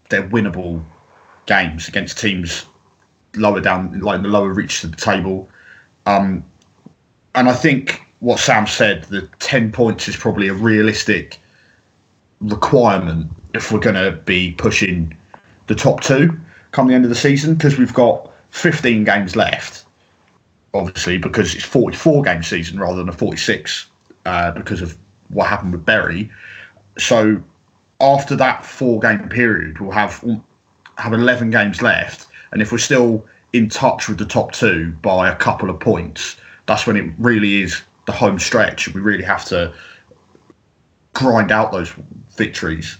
[0.08, 0.84] they're winnable
[1.52, 2.66] games against teams
[3.36, 5.48] lower down, like the lower reaches of the table.
[6.06, 6.44] Um,
[7.34, 11.38] and I think what Sam said, the ten points is probably a realistic
[12.40, 15.16] requirement if we're going to be pushing
[15.66, 16.38] the top two
[16.72, 19.86] come the end of the season because we've got 15 games left
[20.74, 23.86] obviously because it's 44 game season rather than a 46
[24.24, 24.96] uh, because of
[25.28, 26.30] what happened with Bury.
[26.98, 27.42] So
[28.00, 30.22] after that four game period, we'll have
[31.02, 35.28] have 11 games left, and if we're still in touch with the top two by
[35.28, 36.36] a couple of points,
[36.66, 38.88] that's when it really is the home stretch.
[38.94, 39.74] We really have to
[41.12, 41.92] grind out those
[42.36, 42.98] victories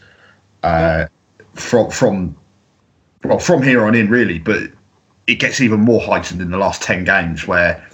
[0.65, 1.07] uh,
[1.55, 2.37] from from
[3.25, 4.39] well from here on in, really.
[4.39, 4.65] But
[5.29, 7.87] it gets even more heightened in the last 10 games where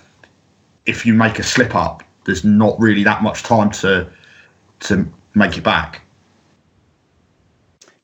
[0.86, 4.10] if you make a slip up there's not really that much time to
[4.80, 6.00] to make it back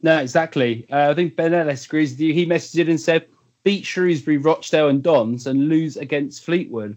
[0.04, 3.26] no exactly uh, i think ben ellis agrees with you he messaged it and said
[3.64, 6.96] beat shrewsbury rochdale and dons and lose against fleetwood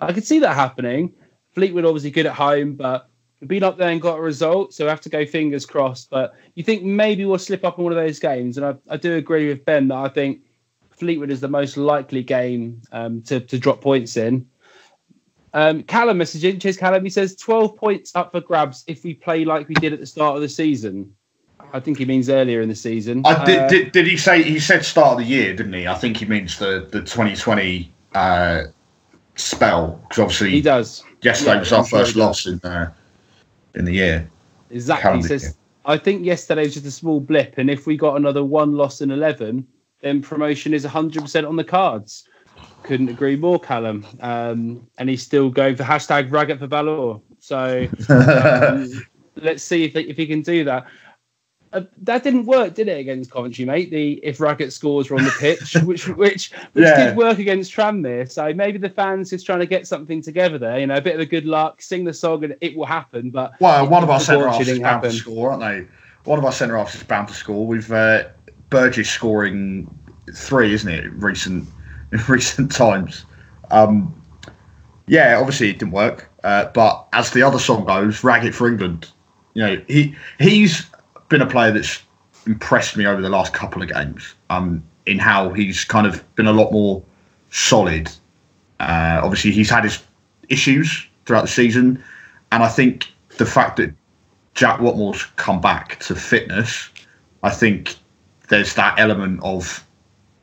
[0.00, 1.12] i could see that happening
[1.54, 3.08] fleetwood obviously good at home but
[3.46, 6.34] been up there and got a result so we have to go fingers crossed but
[6.54, 9.14] you think maybe we'll slip up in one of those games and i, I do
[9.14, 10.40] agree with ben that i think
[10.98, 14.46] Fleetwood is the most likely game um, to, to drop points in.
[15.54, 17.04] Um, Callum messaging, cheers Callum.
[17.04, 20.06] He says 12 points up for grabs if we play like we did at the
[20.06, 21.14] start of the season.
[21.72, 23.22] I think he means earlier in the season.
[23.24, 25.86] I did, uh, did, did he say he said start of the year, didn't he?
[25.86, 28.62] I think he means the the 2020 uh,
[29.36, 31.04] spell because obviously he does.
[31.22, 32.92] Yesterday yeah, was our first loss in uh,
[33.74, 34.30] in the year.
[34.70, 35.16] Exactly.
[35.16, 35.52] He says year.
[35.84, 39.00] I think yesterday was just a small blip, and if we got another one loss
[39.00, 39.66] in 11,
[40.02, 42.24] then promotion is 100% on the cards.
[42.82, 44.06] Couldn't agree more, Callum.
[44.20, 47.20] Um, and he's still going for hashtag Raggett for Valour.
[47.40, 50.86] So um, let's see if, if he can do that.
[51.72, 53.90] Uh, that didn't work, did it, against Coventry, mate?
[53.90, 57.08] The if Raggett scores were on the pitch, which which which yeah.
[57.08, 58.30] did work against Tranmere.
[58.30, 60.78] So maybe the fans just trying to get something together there.
[60.78, 63.30] You know, a bit of a good luck, sing the song, and it will happen.
[63.30, 65.86] But well, one of our centre halves is bound to score, aren't they?
[66.24, 67.66] One of our centre halves is bound to score.
[67.66, 68.24] We've uh,
[68.70, 69.88] Burgess scoring
[70.34, 71.12] three, isn't it?
[71.12, 71.68] Recent
[72.12, 73.26] in recent times.
[73.70, 74.14] Um,
[75.06, 76.30] yeah, obviously it didn't work.
[76.44, 79.10] Uh, but as the other song goes, Raggett for England,"
[79.54, 80.86] you know he he's
[81.28, 82.02] been a player that's
[82.46, 84.34] impressed me over the last couple of games.
[84.50, 87.02] Um, in how he's kind of been a lot more
[87.50, 88.08] solid.
[88.78, 90.04] Uh, obviously, he's had his
[90.50, 92.02] issues throughout the season,
[92.52, 93.92] and I think the fact that
[94.54, 96.90] Jack Whatmough's come back to fitness,
[97.42, 97.96] I think
[98.48, 99.84] there's that element of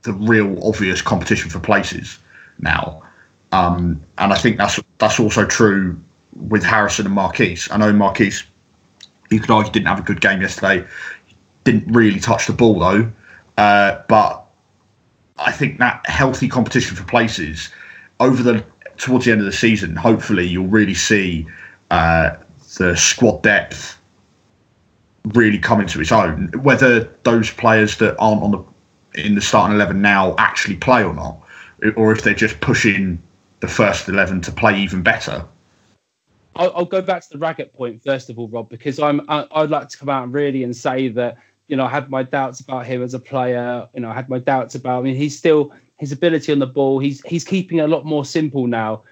[0.01, 2.17] the real obvious competition for places
[2.59, 3.03] now.
[3.51, 6.01] Um, and I think that's that's also true
[6.35, 7.59] with Harrison and Marquis.
[7.71, 8.33] I know Marquis,
[9.29, 10.85] you could argue, didn't have a good game yesterday.
[11.63, 13.11] Didn't really touch the ball though.
[13.57, 14.45] Uh, but
[15.37, 17.69] I think that healthy competition for places
[18.19, 18.65] over the
[18.97, 21.47] towards the end of the season, hopefully you'll really see
[21.91, 22.35] uh,
[22.77, 23.99] the squad depth
[25.33, 26.47] really come into its own.
[26.61, 28.63] Whether those players that aren't on the
[29.21, 31.41] in the starting eleven now actually play or not,
[31.95, 33.21] or if they're just pushing
[33.61, 35.45] the first eleven to play even better.
[36.55, 39.47] I'll, I'll go back to the Raggett point first of all, Rob, because I'm I,
[39.51, 41.37] I'd like to come out really and say that
[41.67, 43.87] you know I had my doubts about him as a player.
[43.93, 44.99] You know, I had my doubts about.
[44.99, 46.99] I mean, he's still his ability on the ball.
[46.99, 49.03] He's he's keeping a lot more simple now.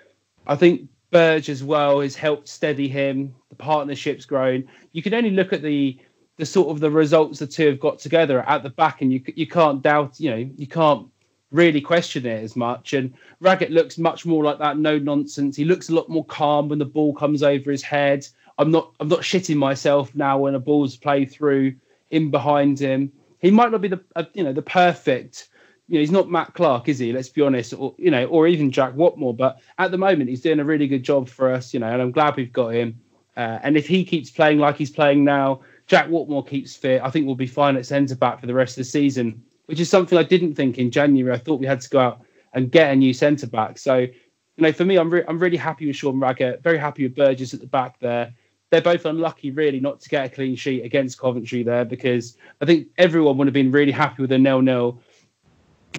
[0.47, 3.35] I think Burge as well has helped steady him.
[3.49, 4.67] The partnership's grown.
[4.93, 5.97] You can only look at the
[6.37, 9.21] the sort of the results the two have got together at the back, and you
[9.35, 10.19] you can't doubt.
[10.19, 11.07] You know, you can't
[11.53, 12.91] really question it as much.
[12.91, 15.55] And Raggett looks much more like that no nonsense.
[15.55, 18.27] He looks a lot more calm when the ball comes over his head.
[18.57, 21.75] I'm not I'm not shitting myself now when a ball's played through
[22.11, 23.11] in behind him.
[23.39, 25.47] He might not be the uh, you know the perfect
[25.87, 27.11] you know, he's not Matt Clarke, is he?
[27.11, 29.35] Let's be honest, or you know, or even Jack Whatmough.
[29.35, 32.01] But at the moment, he's doing a really good job for us, you know, and
[32.01, 32.99] I'm glad we've got him.
[33.35, 37.09] Uh, and if he keeps playing like he's playing now, Jack Whatmough keeps fit, I
[37.09, 39.89] think we'll be fine at centre back for the rest of the season, which is
[39.89, 41.33] something I didn't think in January.
[41.33, 42.21] I thought we had to go out
[42.53, 43.77] and get a new centre back.
[43.77, 44.11] So, you
[44.57, 47.53] know, for me, I'm re- I'm really happy with Sean Raggett, very happy with Burgess
[47.53, 48.33] at the back there.
[48.69, 52.65] They're both unlucky, really, not to get a clean sheet against Coventry there because I
[52.65, 54.99] think everyone would have been really happy with a nil-nil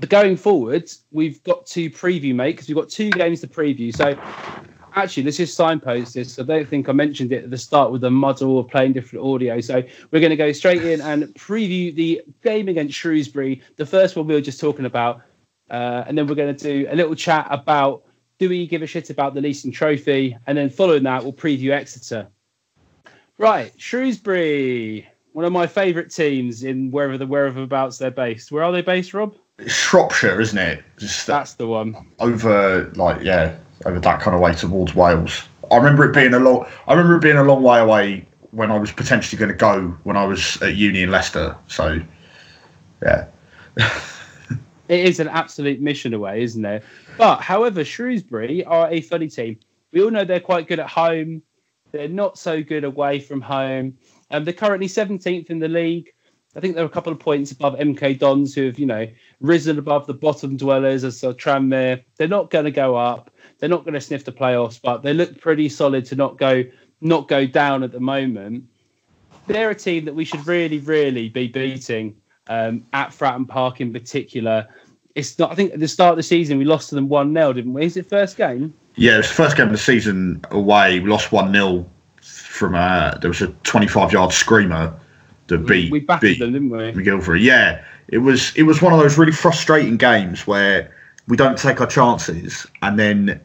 [0.01, 3.95] but going forward, we've got to preview, mate, because we've got two games to preview.
[3.95, 4.19] So
[4.95, 6.39] actually, let's just signpost this.
[6.39, 9.25] I don't think I mentioned it at the start with the muddle of playing different
[9.25, 9.61] audio.
[9.61, 14.17] So we're going to go straight in and preview the game against Shrewsbury, the first
[14.17, 15.23] one we were just talking about.
[15.71, 18.05] Uh, and then we're going to do a little chat about
[18.39, 20.37] do we give a shit about the Leasing Trophy?
[20.47, 22.29] And then following that, we'll preview Exeter.
[23.39, 28.53] Right, Shrewsbury, one of my favourite teams in wherever the whereabouts they're based.
[28.53, 29.35] Where are they based, Rob?
[29.59, 30.85] It's Shropshire, isn't it?
[30.99, 32.11] Just That's the one.
[32.19, 35.43] over, like, yeah, over that kind of way towards Wales.
[35.71, 36.67] I remember it being a long.
[36.87, 39.97] I remember it being a long way away when I was potentially going to go
[40.05, 41.57] when I was at uni in Leicester.
[41.67, 42.01] So,
[43.03, 43.27] yeah.
[44.89, 46.85] It is an absolute mission away, isn't it?
[47.17, 49.59] But however, Shrewsbury are a funny team.
[49.93, 51.43] We all know they're quite good at home.
[51.93, 53.97] They're not so good away from home.
[54.31, 56.11] Um, they're currently 17th in the league.
[56.57, 59.09] I think they're a couple of points above MK Dons, who have, you know,
[59.41, 62.05] risen above the bottom dwellers as Tranmere.
[62.17, 63.31] They're not going to go up.
[63.65, 66.65] They're not going to sniff the playoffs, but they look pretty solid to not go
[67.01, 68.65] not go down at the moment.
[69.47, 72.15] They're a team that we should really, really be beating
[72.49, 74.69] um, at Fratton Park in particular.
[75.15, 75.51] It's not.
[75.51, 77.73] I think at the start of the season we lost to them one 0 didn't
[77.73, 77.87] we?
[77.87, 78.75] Is it first game?
[78.97, 81.01] Yeah, it was the first game of the season away.
[81.01, 83.17] We lost 1 0 from a.
[83.23, 84.95] There was a 25 yard screamer
[85.47, 87.03] that beat, we battered beat them, didn't we?
[87.03, 87.43] McGilvery.
[87.43, 90.95] Yeah, it was it was one of those really frustrating games where
[91.29, 93.41] we don't take our chances and then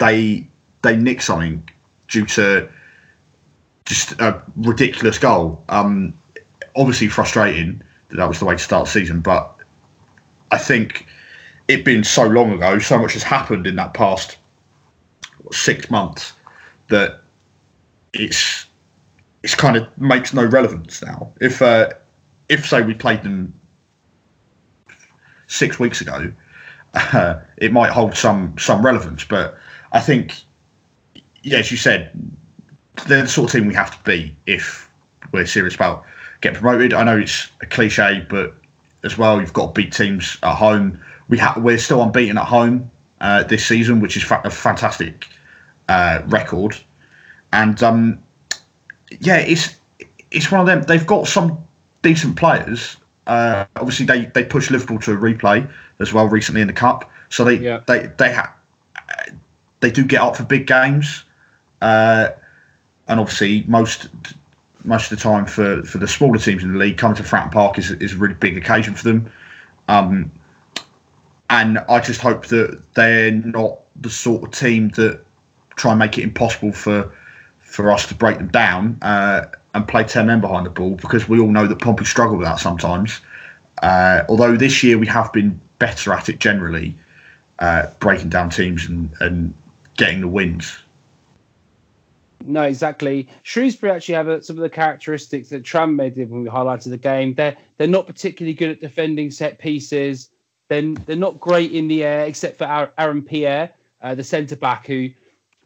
[0.00, 0.48] they
[0.82, 1.68] they nick something
[2.08, 2.68] due to
[3.84, 5.64] just a ridiculous goal.
[5.68, 6.18] Um,
[6.74, 9.56] obviously frustrating that that was the way to start the season, but
[10.50, 11.06] I think
[11.68, 14.38] it being so long ago, so much has happened in that past
[15.52, 16.32] six months
[16.88, 17.22] that
[18.12, 18.66] it's
[19.42, 21.32] it's kind of makes no relevance now.
[21.40, 21.90] If uh,
[22.48, 23.54] if say we played them
[25.46, 26.32] six weeks ago,
[26.94, 29.24] uh, it might hold some some relevance.
[29.24, 29.56] But
[29.92, 30.34] I think,
[31.42, 32.12] yeah, as you said,
[33.06, 34.90] they're the sort of team we have to be if
[35.32, 36.04] we're serious about
[36.40, 36.92] getting promoted.
[36.92, 38.54] I know it's a cliche, but
[39.04, 41.02] as well, you've got to beat teams at home.
[41.28, 45.26] We ha- we're still unbeaten at home uh, this season, which is fa- a fantastic
[45.88, 46.76] uh, record.
[47.52, 48.22] And um,
[49.20, 49.74] yeah, it's
[50.30, 50.82] it's one of them.
[50.82, 51.66] They've got some
[52.02, 52.96] decent players.
[53.26, 57.10] Uh, obviously, they they pushed Liverpool to a replay as well recently in the cup,
[57.28, 57.80] so they Yeah.
[57.86, 58.54] they they ha-
[59.80, 61.24] they do get up for big games.
[61.80, 62.30] Uh,
[63.08, 64.08] and obviously, most
[64.84, 67.50] most of the time for, for the smaller teams in the league, coming to Fratton
[67.52, 69.32] Park is is a really big occasion for them.
[69.88, 70.30] Um,
[71.48, 75.24] and I just hope that they're not the sort of team that
[75.76, 77.12] try and make it impossible for
[77.58, 81.28] for us to break them down uh, and play ten men behind the ball because
[81.28, 83.20] we all know that Pompey struggle with that sometimes.
[83.82, 86.94] Uh, although this year we have been better at it generally,
[87.60, 89.54] uh, breaking down teams and, and
[90.00, 90.78] getting the wins.
[92.44, 93.28] No, exactly.
[93.42, 96.96] Shrewsbury actually have uh, some of the characteristics that Tranmere did when we highlighted the
[96.96, 97.34] game.
[97.34, 100.30] They're they're not particularly good at defending set pieces.
[100.68, 104.86] Then they're, not great in the air, except for Aaron Pierre, uh, the centre back,
[104.86, 105.10] who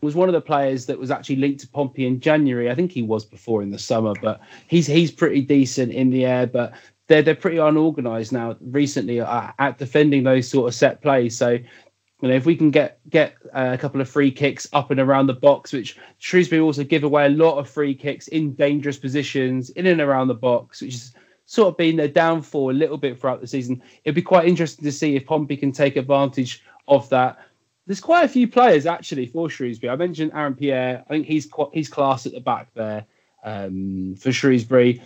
[0.00, 2.70] was one of the players that was actually linked to Pompey in January.
[2.70, 6.24] I think he was before in the summer, but he's he's pretty decent in the
[6.24, 6.46] air.
[6.46, 6.72] But
[7.06, 11.36] they're they're pretty unorganised now recently at, at defending those sort of set plays.
[11.36, 11.58] So
[12.24, 14.98] you know, if we can get get uh, a couple of free kicks up and
[14.98, 18.96] around the box, which Shrewsbury also give away a lot of free kicks in dangerous
[18.96, 22.96] positions in and around the box, which is sort of been their downfall a little
[22.96, 23.82] bit throughout the season.
[24.04, 27.40] It'd be quite interesting to see if Pompey can take advantage of that.
[27.86, 29.90] There's quite a few players actually for Shrewsbury.
[29.90, 31.04] I mentioned Aaron Pierre.
[31.06, 33.04] I think he's he's class at the back there
[33.44, 35.02] um, for Shrewsbury.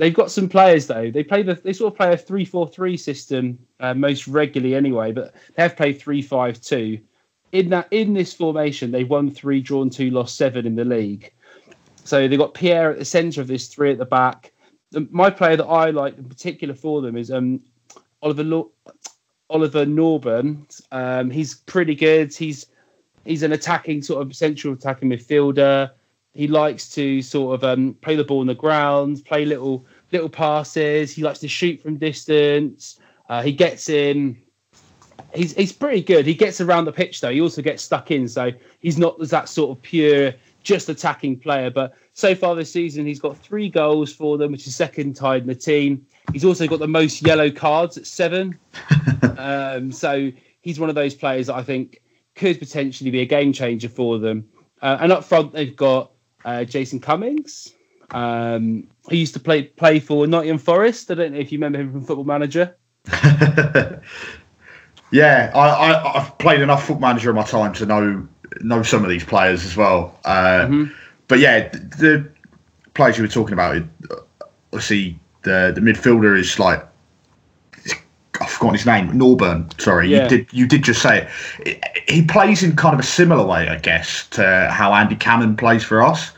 [0.00, 1.10] They've got some players though.
[1.10, 4.74] They play the they sort of play a three four three system uh, most regularly
[4.74, 6.98] anyway, but they have played three five two.
[7.52, 11.30] In that in this formation, they've won three, drawn two, lost seven in the league.
[12.02, 14.52] So they've got Pierre at the centre of this, three at the back.
[15.10, 17.60] My player that I like in particular for them is um,
[18.22, 18.70] Oliver Law-
[19.50, 20.80] Oliver Norburn.
[20.92, 22.34] Um, he's pretty good.
[22.34, 22.64] He's
[23.26, 25.90] he's an attacking sort of central attacking midfielder.
[26.32, 30.28] He likes to sort of um, play the ball on the ground, play little little
[30.28, 31.12] passes.
[31.12, 32.98] He likes to shoot from distance.
[33.28, 34.40] Uh, he gets in.
[35.34, 36.26] He's he's pretty good.
[36.26, 37.30] He gets around the pitch though.
[37.30, 41.70] He also gets stuck in, so he's not that sort of pure just attacking player.
[41.70, 45.42] But so far this season, he's got three goals for them, which is second tied
[45.42, 46.04] in the team.
[46.32, 48.58] He's also got the most yellow cards at seven.
[49.38, 50.30] um, so
[50.62, 52.02] he's one of those players that I think
[52.34, 54.48] could potentially be a game changer for them.
[54.82, 56.10] Uh, and up front, they've got
[56.44, 57.74] uh, Jason Cummings,
[58.12, 61.10] um, who used to play play for Nottingham Forest.
[61.10, 62.76] I don't know if you remember him from Football Manager.
[65.12, 68.28] Yeah, I, I, I've played enough Football manager in my time to know
[68.60, 70.16] know some of these players as well.
[70.24, 70.84] Uh,
[71.28, 72.28] But yeah, th- the
[72.94, 73.82] players you were talking about,
[74.72, 76.86] obviously the the midfielder is like
[78.40, 79.78] I've forgotten his name, Norburn.
[79.80, 80.22] Sorry, Yeah.
[80.22, 81.28] you did you did just say
[81.60, 81.84] it.
[82.08, 85.82] He plays in kind of a similar way, I guess, to how Andy Cannon plays
[85.82, 86.30] for us.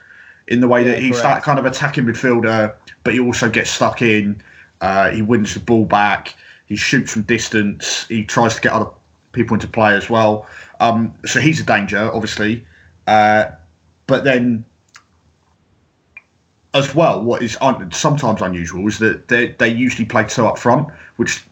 [0.49, 1.37] In the way that Yeah, he's correct.
[1.37, 2.75] that kind of attacking midfielder,
[3.05, 4.43] but he also gets stuck in.
[4.81, 6.35] Uh, he wins the ball back.
[6.67, 8.07] He shoots from distance.
[8.09, 8.91] He tries to get other
[9.33, 10.49] people into play as well.
[10.81, 12.67] Um, so he's a danger, obviously.
[13.07, 13.53] Uh,
[14.07, 14.65] but then,
[16.75, 20.59] as well, what is un- sometimes unusual is that they they usually play two up
[20.59, 21.45] front, which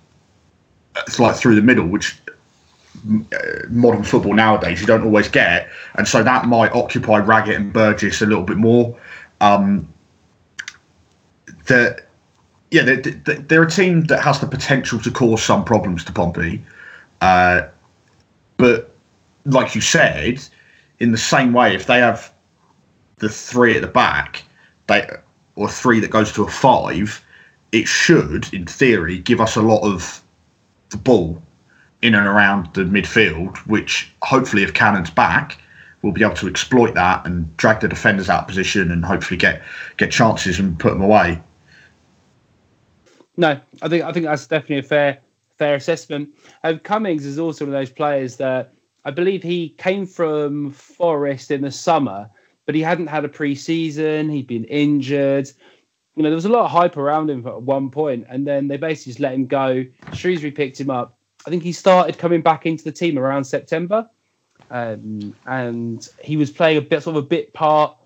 [1.07, 2.30] it's like through the middle, which uh,
[3.69, 8.23] modern football nowadays you don't always get, and so that might occupy Raggett and Burgess
[8.23, 8.97] a little bit more.
[9.41, 9.93] Um,
[11.67, 12.03] the
[12.71, 16.63] yeah, they're, they're a team that has the potential to cause some problems to Pompey,
[17.21, 17.63] uh,
[18.57, 18.95] but
[19.45, 20.43] like you said,
[20.99, 22.33] in the same way, if they have
[23.17, 24.45] the three at the back,
[24.87, 25.09] they
[25.57, 27.25] or three that goes to a five,
[27.73, 30.23] it should, in theory, give us a lot of
[30.91, 31.43] the ball
[32.03, 35.59] in and around the midfield, which hopefully, if Cannon's back,
[36.03, 39.37] we'll be able to exploit that and drag the defenders out of position and hopefully
[39.37, 39.63] get
[39.97, 41.41] get chances and put them away.
[43.37, 45.19] No, I think I think that's definitely a fair
[45.59, 46.31] fair assessment.
[46.65, 48.73] Um, Cummings is also one of those players that
[49.05, 52.29] I believe he came from Forest in the summer,
[52.67, 54.29] but he hadn't had a pre-season.
[54.29, 55.51] He'd been injured.
[56.17, 58.69] You know, there was a lot of hype around him at one point, and then
[58.69, 59.85] they basically just let him go.
[60.13, 61.19] Shrewsbury picked him up.
[61.47, 64.09] I think he started coming back into the team around September,
[64.71, 67.97] um, and he was playing a bit sort of a bit part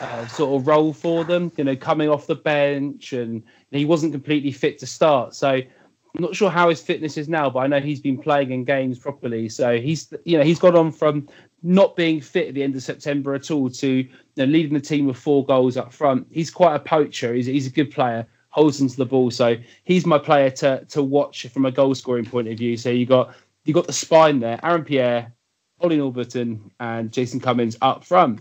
[0.00, 1.50] uh, sort of role for them.
[1.56, 5.34] You know, coming off the bench, and he wasn't completely fit to start.
[5.34, 8.50] So I'm not sure how his fitness is now, but I know he's been playing
[8.50, 9.48] in games properly.
[9.48, 11.28] So he's you know he's got on from
[11.62, 14.80] not being fit at the end of September at all to you know, leading the
[14.80, 16.26] team with four goals up front.
[16.30, 17.34] He's quite a poacher.
[17.34, 19.30] He's, he's a good player, holds onto the ball.
[19.30, 22.76] So he's my player to to watch from a goal scoring point of view.
[22.76, 23.34] So you got
[23.64, 25.32] you got the spine there, Aaron Pierre,
[25.80, 28.40] Ollie Norberton, and Jason Cummings up front.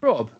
[0.00, 0.30] Rob,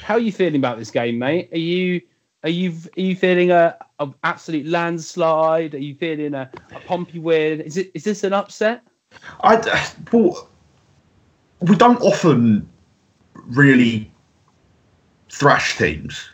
[0.00, 1.50] how are you feeling about this game, mate?
[1.52, 2.00] Are you
[2.42, 5.74] are you are you feeling a, a absolute landslide?
[5.74, 7.60] Are you feeling a, a Pompey win?
[7.60, 8.82] Is it is this an upset?
[9.42, 10.48] I well,
[11.60, 12.68] we don't often
[13.34, 14.10] really
[15.28, 16.28] thrash teams.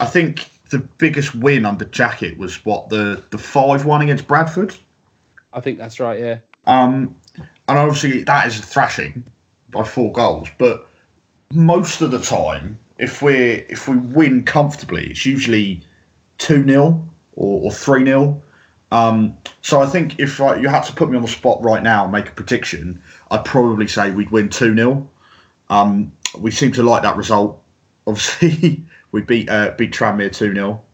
[0.00, 4.74] I think the biggest win under Jackett was what the the five one against Bradford.
[5.52, 6.18] I think that's right.
[6.18, 6.40] Yeah.
[6.66, 9.24] Um, and obviously that is a thrashing
[9.70, 10.48] by four goals.
[10.58, 10.88] But
[11.50, 13.34] most of the time, if we
[13.68, 15.84] if we win comfortably, it's usually
[16.38, 18.42] two 0 or three 0
[18.90, 21.82] um, so I think if uh, you had to put me on the spot right
[21.82, 25.10] now and make a prediction, I'd probably say we'd win 2 0.
[25.68, 27.62] Um, we seem to like that result.
[28.06, 30.84] Obviously, we beat uh, beat Tranmere 2 0.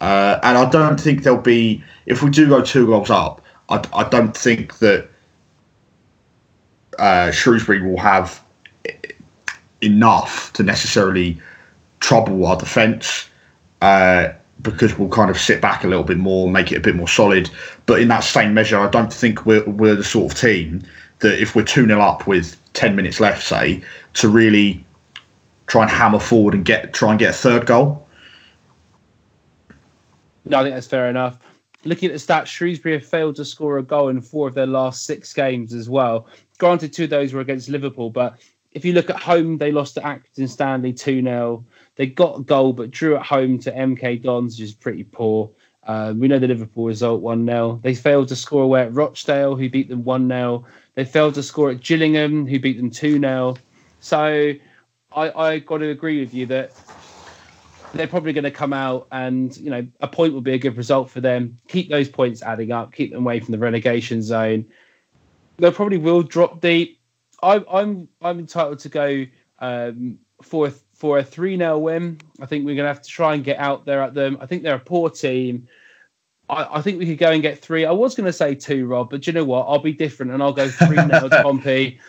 [0.00, 3.82] Uh, and I don't think there'll be, if we do go two goals up, I,
[3.94, 5.08] I don't think that
[6.98, 8.42] uh, Shrewsbury will have
[9.80, 11.40] enough to necessarily
[12.00, 13.28] trouble our defence.
[13.80, 16.94] Uh, because we'll kind of sit back a little bit more, make it a bit
[16.94, 17.50] more solid.
[17.86, 20.82] But in that same measure, I don't think we're, we're the sort of team
[21.20, 23.82] that if we're 2 0 up with 10 minutes left, say,
[24.14, 24.84] to really
[25.66, 28.06] try and hammer forward and get try and get a third goal.
[30.44, 31.38] No, I think that's fair enough.
[31.84, 34.66] Looking at the stats, Shrewsbury have failed to score a goal in four of their
[34.66, 36.26] last six games as well.
[36.58, 38.38] Granted, two of those were against Liverpool, but
[38.72, 41.64] if you look at home, they lost to Accrington Stanley 2 0.
[41.96, 45.50] They got a goal, but drew at home to MK Dons, which is pretty poor.
[45.86, 47.80] Um, we know the Liverpool result 1 0.
[47.82, 50.64] They failed to score away at Rochdale, who beat them 1 0.
[50.94, 53.56] They failed to score at Gillingham, who beat them 2 0.
[54.00, 54.52] So
[55.14, 56.72] I, I got to agree with you that
[57.94, 60.76] they're probably going to come out and, you know, a point will be a good
[60.76, 61.56] result for them.
[61.68, 64.66] Keep those points adding up, keep them away from the relegation zone.
[65.58, 67.00] They probably will drop deep.
[67.42, 69.26] I, I'm I'm entitled to go
[69.60, 72.20] um, for for a three 0 win.
[72.40, 74.38] I think we're going to have to try and get out there at them.
[74.40, 75.68] I think they're a poor team.
[76.48, 77.84] I, I think we could go and get three.
[77.84, 79.66] I was going to say two, Rob, but do you know what?
[79.68, 82.00] I'll be different and I'll go three 0 to Pompey,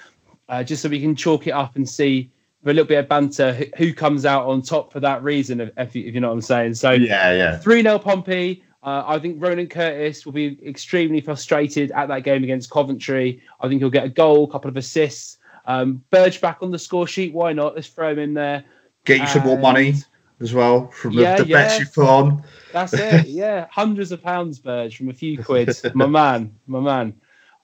[0.49, 2.31] uh, just so we can chalk it up and see
[2.65, 5.61] with a little bit of banter who, who comes out on top for that reason,
[5.61, 6.73] if, if, you, if you know what I'm saying.
[6.73, 7.57] So Yeah, yeah.
[7.59, 8.63] 3 0 Pompey.
[8.83, 13.41] Uh, I think Ronan Curtis will be extremely frustrated at that game against Coventry.
[13.61, 15.37] I think he'll get a goal, a couple of assists.
[15.65, 17.33] Um, Burge back on the score sheet.
[17.33, 17.75] Why not?
[17.75, 18.63] Let's throw him in there.
[19.05, 19.95] Get you some more money
[20.39, 21.79] as well from the, Yeah, the bets yeah.
[21.79, 22.43] you put on.
[22.73, 23.27] That's it.
[23.27, 25.69] Yeah, hundreds of pounds, Burge, from a few quid.
[25.93, 27.15] my man, my man.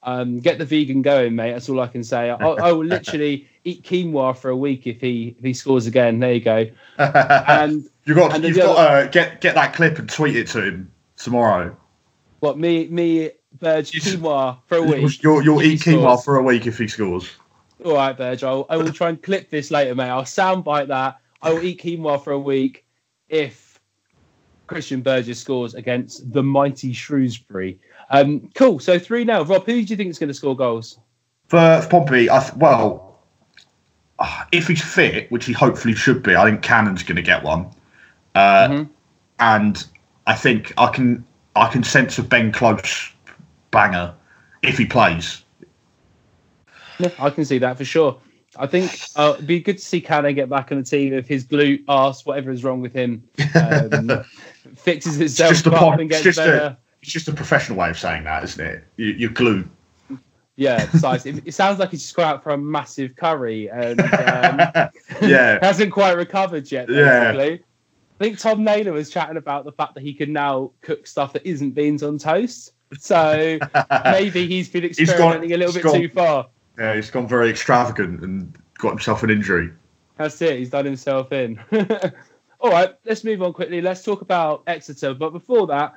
[0.04, 1.52] Um, get the vegan going, mate.
[1.52, 2.30] That's all I can say.
[2.30, 6.18] I, I will literally eat quinoa for a week if he if he scores again.
[6.20, 6.66] There you go.
[6.98, 10.48] And you got and you've got other- uh, get get that clip and tweet it
[10.48, 11.76] to him tomorrow.
[12.40, 15.22] what me me Burge quinoa for a week.
[15.22, 16.24] You'll you'll eat quinoa scores.
[16.24, 17.30] for a week if he scores.
[17.84, 18.66] All right, Virgil.
[18.70, 20.08] I will try and clip this later, mate.
[20.08, 21.18] I'll soundbite that.
[21.42, 22.84] I will eat quinoa for a week
[23.28, 23.80] if
[24.68, 27.78] Christian Burgess scores against the mighty Shrewsbury.
[28.10, 28.78] Um, cool.
[28.78, 29.42] So three now.
[29.42, 30.98] Rob, who do you think is going to score goals?
[31.48, 33.11] For, for Pompey, I th- well,
[34.52, 37.66] if he's fit, which he hopefully should be, I think Cannon's going to get one.
[38.34, 38.88] Uh, Mhm.
[39.38, 39.84] And
[40.26, 41.24] I think I can
[41.56, 43.10] I can sense a Ben Close
[43.70, 44.14] banger
[44.62, 45.42] if he plays.
[46.98, 48.18] Yeah, I can see that for sure.
[48.56, 51.26] I think uh, it'd be good to see Cannon get back on the team if
[51.26, 53.22] his glute, arse, whatever is wrong with him,
[53.54, 54.24] um,
[54.76, 56.56] fixes It's itself just a up and it's gets just better.
[56.58, 58.84] a it's just a professional way of saying that, isn't it?
[58.96, 59.68] You, you're glued.
[60.56, 61.24] Yeah, size.
[61.26, 64.90] it, it sounds like he's just gone out for a massive curry and um,
[65.22, 65.58] Yeah.
[65.62, 66.90] hasn't quite recovered yet.
[66.90, 67.32] Yeah.
[67.32, 67.58] I
[68.18, 71.44] think Tom Naylor was chatting about the fact that he can now cook stuff that
[71.46, 72.72] isn't beans on toast.
[72.98, 73.58] So
[74.04, 76.46] maybe he's been He's gone- experimenting a little bit gone- too far.
[76.78, 79.70] Yeah, he's gone very extravagant and got himself an injury.
[80.18, 80.58] That's it.
[80.58, 81.58] He's done himself in.
[82.60, 83.80] All right, let's move on quickly.
[83.80, 85.14] Let's talk about Exeter.
[85.14, 85.94] But before that,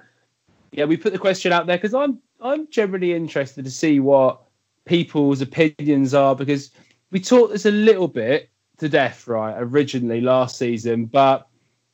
[0.72, 4.41] yeah, we put the question out there because I'm I'm generally interested to see what
[4.86, 6.71] people's opinions are because
[7.11, 11.05] we talked this a little bit to death, right, originally last season.
[11.05, 11.47] But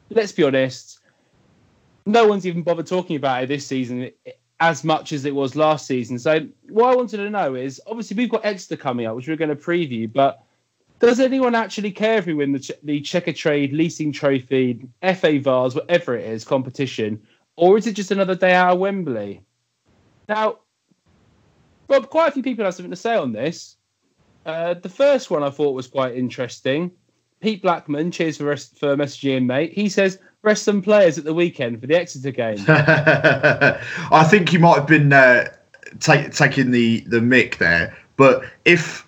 [0.10, 1.00] let's be honest,
[2.06, 4.12] no one's even bothered talking about it this season
[4.60, 6.20] as much as it was last season.
[6.20, 9.36] So what I wanted to know is obviously we've got Exeter coming up, which we're
[9.36, 10.44] going to preview, but
[11.00, 16.16] does anyone actually care if we win the, the Checkatrade Leasing Trophy, FA Vase, whatever
[16.16, 17.20] it is, competition,
[17.56, 19.42] or is it just another day out of Wembley?
[20.30, 20.60] Now,
[21.92, 23.76] Rob, quite a few people have something to say on this.
[24.46, 26.90] Uh, the first one I thought was quite interesting.
[27.42, 29.74] Pete Blackman, cheers for rest, for messaging, mate.
[29.74, 32.64] He says rest some players at the weekend for the Exeter game.
[32.68, 35.54] I think he might have been uh,
[36.00, 39.06] take, taking the the mick there, but if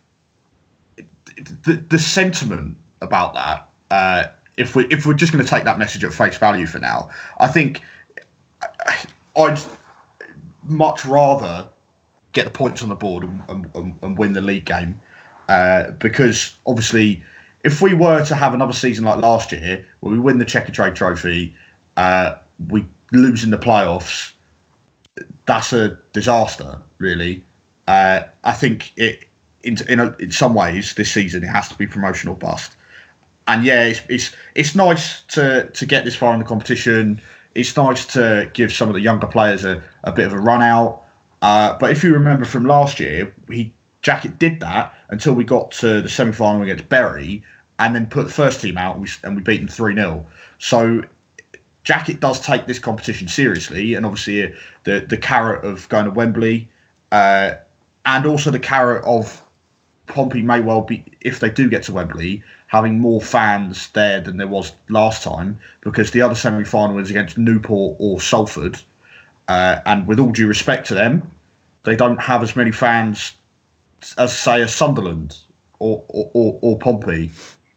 [1.63, 4.27] the the sentiment about that, uh,
[4.57, 7.09] if we if we're just going to take that message at face value for now,
[7.39, 7.81] I think
[9.37, 9.61] I'd
[10.63, 11.69] much rather
[12.33, 14.99] get the points on the board and, and, and win the league game
[15.47, 17.23] uh, because obviously
[17.63, 20.95] if we were to have another season like last year where we win the Checkatrade
[20.95, 21.55] Trophy,
[21.97, 22.35] uh,
[22.67, 24.33] we lose in the playoffs,
[25.45, 27.45] that's a disaster, really.
[27.87, 29.25] Uh, I think it
[29.63, 32.75] in in, a, in some ways this season it has to be promotional bust.
[33.47, 37.21] And yeah, it's it's it's nice to to get this far in the competition.
[37.55, 40.61] It's nice to give some of the younger players a, a bit of a run
[40.61, 41.02] out.
[41.43, 45.71] Uh, but if you remember from last year, he Jackett did that until we got
[45.71, 47.43] to the semi final against Bury,
[47.79, 50.25] and then put the first team out, and we, and we beat them three 0
[50.59, 51.03] So
[51.83, 56.11] Jackett does take this competition seriously, and obviously uh, the the carrot of going to
[56.11, 56.69] Wembley,
[57.11, 57.55] uh,
[58.05, 59.41] and also the carrot of
[60.07, 64.37] Pompey may well be, if they do get to Wembley, having more fans there than
[64.37, 68.81] there was last time, because the other semi final is against Newport or Salford,
[69.49, 71.32] uh, and with all due respect to them,
[71.83, 73.35] they don't have as many fans
[74.17, 75.37] as say a Sunderland
[75.79, 77.31] or or, or, or Pompey,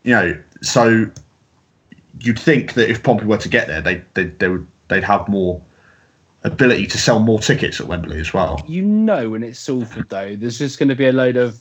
[0.04, 0.42] you know.
[0.62, 1.11] So
[2.20, 5.28] you'd think that if Pompey were to get there, they they, they would they'd have
[5.28, 5.62] more
[6.44, 8.62] ability to sell more tickets at Wembley as well.
[8.68, 11.59] You know, when it's Salford, though, there's just going to be a load of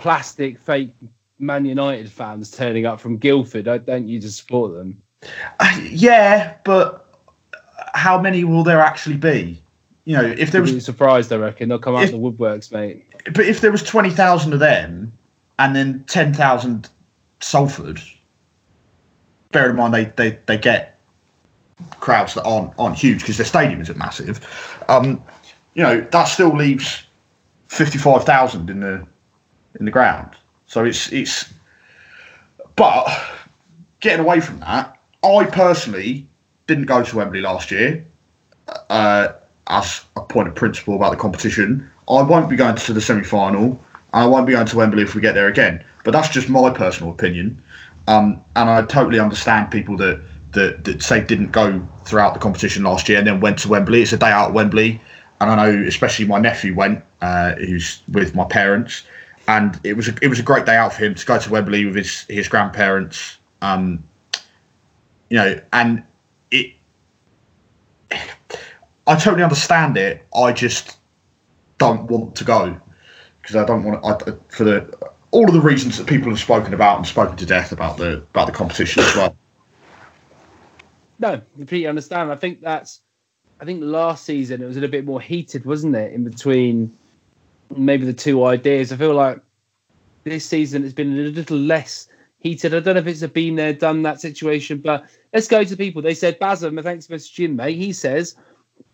[0.00, 0.94] plastic fake
[1.38, 5.02] Man United fans turning up from Guildford, don't- you, to support them?
[5.60, 7.06] Uh, yeah, but
[7.94, 9.61] how many will there actually be?
[10.04, 11.68] You know, if there You'll be was, surprised, I reckon.
[11.68, 13.06] They'll come out If- the woodworks, mate.
[13.32, 15.12] but if there was twenty thousand of them,
[15.58, 16.88] and then ten thousand
[17.40, 18.00] Salford,
[19.52, 20.98] bear in mind they they, they get
[22.00, 24.44] crowds that aren't aren't huge because their stadium isn't massive.
[24.88, 25.22] Um,
[25.74, 27.04] you know, that still leaves
[27.66, 29.06] fifty five thousand in the
[29.78, 30.30] in the ground.
[30.66, 31.52] So it's it's,
[32.74, 33.06] but
[34.00, 36.26] getting away from that, I personally
[36.66, 38.04] didn't go to Wembley last year
[38.90, 39.28] uh,
[39.72, 41.90] as a point of principle about the competition.
[42.08, 43.80] I won't be going to the semi final,
[44.12, 45.84] I won't be going to Wembley if we get there again.
[46.04, 47.62] But that's just my personal opinion.
[48.08, 52.82] Um, and I totally understand people that, that that say didn't go throughout the competition
[52.82, 54.02] last year and then went to Wembley.
[54.02, 55.00] It's a day out at Wembley,
[55.40, 59.04] and I know especially my nephew went, uh, who's with my parents,
[59.48, 61.50] and it was a, it was a great day out for him to go to
[61.50, 63.38] Wembley with his his grandparents.
[63.62, 64.02] Um,
[65.30, 66.04] you know, and
[66.50, 66.74] it.
[69.06, 70.26] I totally understand it.
[70.34, 70.98] I just
[71.78, 72.80] don't want to go
[73.40, 76.74] because I don't want I, for the all of the reasons that people have spoken
[76.74, 79.36] about and spoken to death about the about the competition as well.
[81.18, 82.30] No, completely understand.
[82.30, 83.00] I think that's.
[83.60, 86.12] I think last season it was a little bit more heated, wasn't it?
[86.12, 86.96] In between
[87.76, 89.40] maybe the two ideas, I feel like
[90.24, 92.74] this season has been a little less heated.
[92.74, 95.76] I don't know if it's a been there, done that situation, but let's go to
[95.76, 96.02] people.
[96.02, 97.76] They said, Bazam, thanks for messaging, mate.
[97.76, 98.34] He says,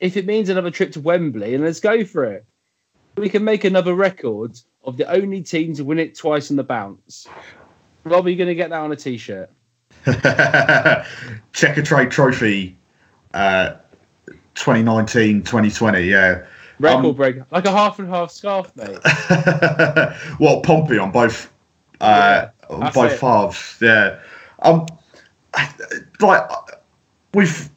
[0.01, 2.45] if it means another trip to Wembley, and let's go for it.
[3.17, 6.65] We can make another record of the only team to win it twice on the
[6.65, 7.27] bounce.
[8.05, 9.51] Rob, are you going to get that on a t shirt?
[10.05, 12.77] Checkatrade Trophy
[13.35, 13.75] uh,
[14.55, 16.45] 2019 2020, yeah.
[16.79, 18.99] Record um, break, like a half and half scarf, mate.
[20.39, 21.53] well, Pompey on both
[22.01, 23.21] uh, yeah, on both it.
[23.21, 24.21] halves, yeah.
[24.61, 24.87] Um,
[26.21, 26.49] like
[27.35, 27.69] we've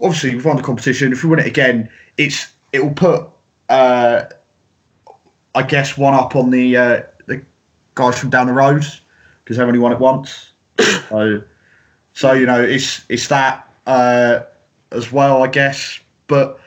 [0.00, 1.12] obviously we've won the competition.
[1.12, 3.28] If we win it again, it's it will put
[3.68, 4.24] uh,
[5.54, 7.42] I guess one up on the uh, the
[7.94, 8.84] guys from down the road
[9.44, 10.52] because they've only won it once.
[11.08, 11.42] so,
[12.12, 14.44] so you know, it's it's that uh,
[14.92, 16.00] as well, I guess.
[16.26, 16.60] But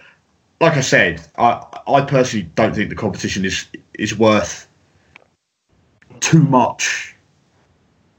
[0.60, 3.66] like I said, I I personally don't think the competition is
[3.96, 4.68] is worth
[6.20, 7.16] too much.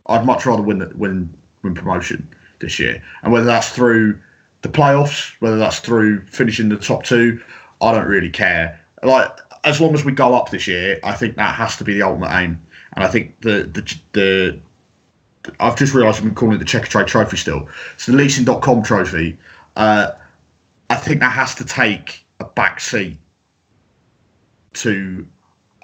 [0.06, 2.28] I'd much rather win win win promotion
[2.60, 4.20] this year, and whether that's through
[4.62, 7.42] the playoffs, whether that's through finishing the top two,
[7.80, 8.80] I don't really care.
[9.02, 9.30] Like
[9.64, 12.02] as long as we go up this year, I think that has to be the
[12.02, 12.64] ultimate aim.
[12.94, 14.60] And I think the the the
[15.58, 17.68] I've just realised been calling it the Checkatrade Trophy still.
[17.94, 19.38] It's the leasing.com trophy.
[19.74, 20.12] Uh,
[20.90, 23.18] I think that has to take a back seat
[24.74, 25.26] to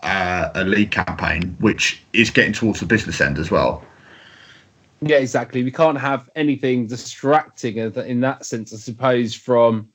[0.02, 3.82] uh, a league campaign, which is getting towards the business end as well.
[5.00, 5.62] Yeah, exactly.
[5.62, 9.88] We can't have anything distracting in that sense, I suppose, from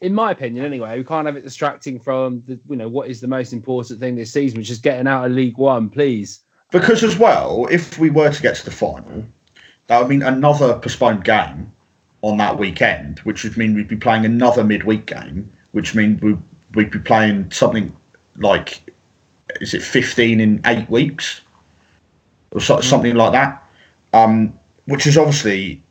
[0.00, 3.20] in my opinion, anyway, we can't have it distracting from the, you know what is
[3.20, 6.40] the most important thing this season, which is getting out of League One, please.
[6.70, 9.24] Because as well, if we were to get to the final,
[9.86, 11.72] that would mean another postponed game
[12.22, 16.40] on that weekend, which would mean we'd be playing another midweek game, which means we'd,
[16.74, 17.94] we'd be playing something
[18.36, 18.92] like,
[19.60, 21.40] is it 15 in eight weeks?
[22.52, 23.67] Or so, something like that.
[24.12, 25.82] Um, which is obviously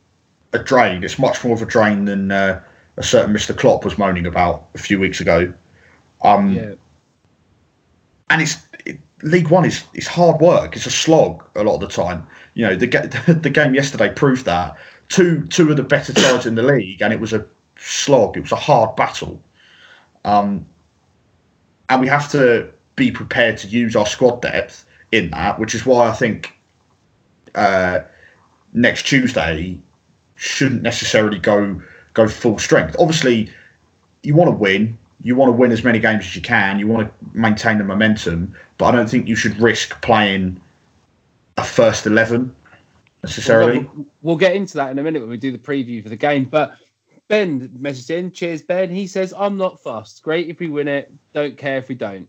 [0.52, 1.04] a drain.
[1.04, 2.60] It's much more of a drain than uh,
[2.96, 3.56] a certain Mr.
[3.56, 5.54] Klopp was moaning about a few weeks ago.
[6.22, 6.74] Um, yeah.
[8.30, 10.76] And it's it, League One is is hard work.
[10.76, 12.26] It's a slog a lot of the time.
[12.54, 12.86] You know, the
[13.42, 14.76] the game yesterday proved that
[15.08, 17.46] two two of the better sides in the league, and it was a
[17.76, 18.36] slog.
[18.36, 19.42] It was a hard battle.
[20.24, 20.66] Um,
[21.88, 25.86] and we have to be prepared to use our squad depth in that, which is
[25.86, 26.57] why I think
[27.58, 28.04] uh,
[28.72, 29.80] next Tuesday
[30.36, 31.82] shouldn't necessarily go
[32.14, 32.96] go full strength.
[32.98, 33.52] Obviously,
[34.22, 34.98] you want to win.
[35.20, 36.78] You want to win as many games as you can.
[36.78, 40.60] You want to maintain the momentum, but I don't think you should risk playing
[41.56, 42.54] a first eleven
[43.24, 43.80] necessarily.
[43.80, 46.16] We'll, we'll get into that in a minute when we do the preview for the
[46.16, 46.44] game.
[46.44, 46.78] But
[47.26, 48.30] Ben messaged in.
[48.30, 48.90] Cheers, Ben.
[48.90, 50.22] He says, "I'm not fussed.
[50.22, 51.12] Great if we win it.
[51.32, 52.28] Don't care if we don't."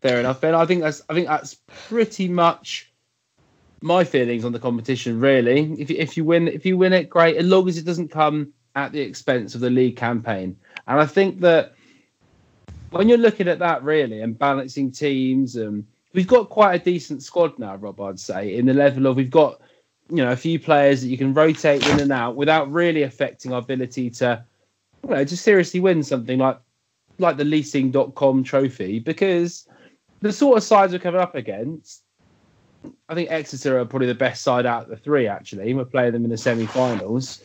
[0.00, 0.54] Fair enough, Ben.
[0.54, 1.02] I think that's.
[1.08, 1.56] I think that's
[1.88, 2.90] pretty much
[3.82, 5.72] my feelings on the competition really.
[5.78, 7.36] If if you win if you win it, great.
[7.36, 10.56] As long as it doesn't come at the expense of the league campaign.
[10.86, 11.74] And I think that
[12.90, 17.22] when you're looking at that really and balancing teams, and we've got quite a decent
[17.22, 18.00] squad now, Rob.
[18.00, 19.60] I'd say in the level of we've got
[20.08, 23.52] you know a few players that you can rotate in and out without really affecting
[23.52, 24.42] our ability to
[25.04, 26.58] you know just seriously win something like
[27.18, 29.68] like the leasing.com trophy because
[30.20, 32.02] the sort of sides we're coming up against
[33.08, 35.26] I think Exeter are probably the best side out of the three.
[35.26, 37.42] Actually, we're playing them in the semi-finals.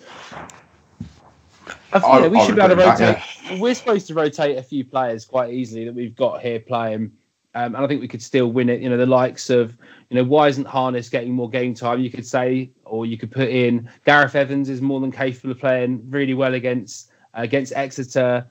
[1.91, 2.97] I think, yeah, we should be able to rotate.
[2.99, 3.59] That, yeah.
[3.59, 7.11] We're supposed to rotate a few players quite easily that we've got here playing,
[7.55, 8.81] um, and I think we could still win it.
[8.81, 9.77] You know, the likes of
[10.09, 11.99] you know, why isn't Harness getting more game time?
[11.99, 15.59] You could say, or you could put in Gareth Evans is more than capable of
[15.59, 18.45] playing really well against uh, against Exeter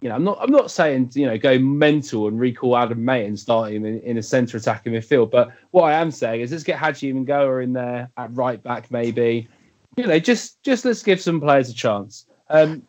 [0.00, 3.26] you know, I'm not I'm not saying you know go mental and recall Adam May
[3.26, 6.52] and start him in, in a centre attacking midfield, but what I am saying is
[6.52, 9.48] let's get Haji Mnoga in there at right back maybe.
[9.96, 12.26] You know, just just let's give some players a chance.
[12.50, 12.82] Um,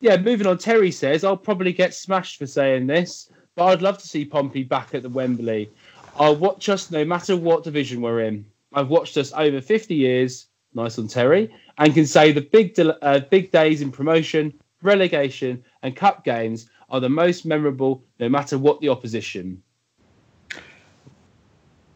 [0.00, 0.58] yeah, moving on.
[0.58, 4.64] Terry says I'll probably get smashed for saying this, but I'd love to see Pompey
[4.64, 5.70] back at the Wembley.
[6.16, 8.44] I'll watch us no matter what division we're in.
[8.74, 10.46] I've watched us over 50 years.
[10.74, 14.52] Nice on Terry, and can say the big uh, big days in promotion
[14.82, 19.62] relegation, and cup games are the most memorable, no matter what the opposition.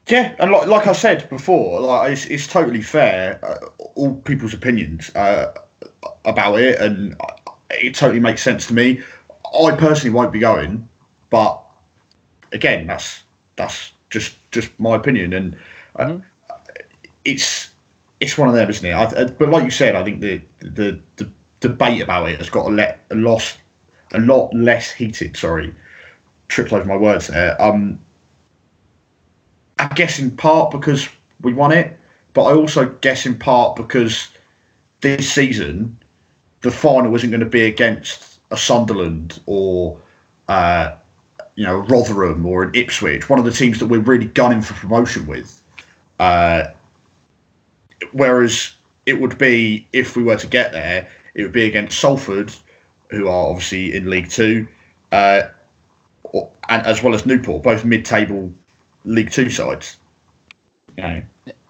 [0.09, 3.43] Yeah, and like, like I said before, like it's, it's totally fair.
[3.45, 5.55] Uh, all people's opinions uh,
[6.25, 7.17] about it, and
[7.71, 9.03] it totally makes sense to me.
[9.59, 10.89] I personally won't be going,
[11.31, 11.63] but
[12.53, 13.23] again, that's
[13.57, 15.59] that's just just my opinion, and
[15.97, 16.27] uh, mm-hmm.
[17.25, 17.73] it's
[18.21, 18.95] it's one of them, isn't it?
[18.95, 21.33] I, but like you said, I think the the the
[21.63, 23.15] debate about it has got a, a
[24.15, 25.37] a lot less heated.
[25.37, 25.75] Sorry,
[26.49, 27.61] tripped over my words there.
[27.61, 27.99] Um,
[29.79, 31.09] I guess in part because
[31.41, 31.99] we won it,
[32.35, 34.29] but I also guess in part because
[35.01, 35.99] this season
[36.61, 40.01] the final isn't going to be against a Sunderland or
[40.49, 40.97] uh,
[41.57, 44.75] you know Rotherham or an Ipswich, one of the teams that we're really gunning for
[44.75, 45.61] promotion with.
[46.19, 46.73] Uh,
[48.13, 48.75] whereas
[49.07, 52.53] it would be if we were to get there, it would be against Salford,
[53.11, 54.69] who are obviously in League Two,
[55.13, 55.43] uh,
[56.69, 58.53] and as well as Newport, both mid-table
[59.05, 59.97] League Two sides.
[60.97, 61.23] You.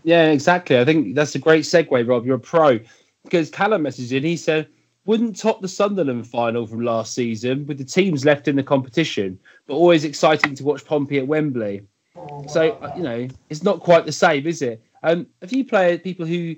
[0.04, 0.78] Yeah, exactly.
[0.78, 2.26] I think that's a great segue, Rob.
[2.26, 2.80] You're a pro
[3.24, 4.24] because Callum messaged in.
[4.24, 4.66] He said,
[5.04, 9.38] "Wouldn't top the Sunderland final from last season with the teams left in the competition,
[9.66, 11.82] but always exciting to watch Pompey at Wembley."
[12.48, 14.82] So uh, you know, it's not quite the same, is it?
[15.04, 16.56] Um, a few players, people who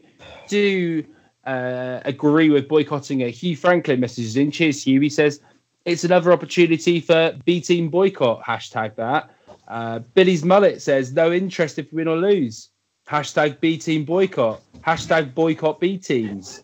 [0.49, 1.05] do
[1.47, 3.31] uh, agree with boycotting it.
[3.31, 4.51] Hugh Franklin messages in.
[4.51, 5.01] Cheers, Hugh.
[5.01, 5.41] He says
[5.85, 8.43] it's another opportunity for B team boycott.
[8.43, 9.31] Hashtag that.
[9.69, 12.71] Uh, Billy's mullet says no interest if we win or lose.
[13.09, 14.63] Hashtag B team boycott.
[14.81, 16.63] Hashtag boycott B teams.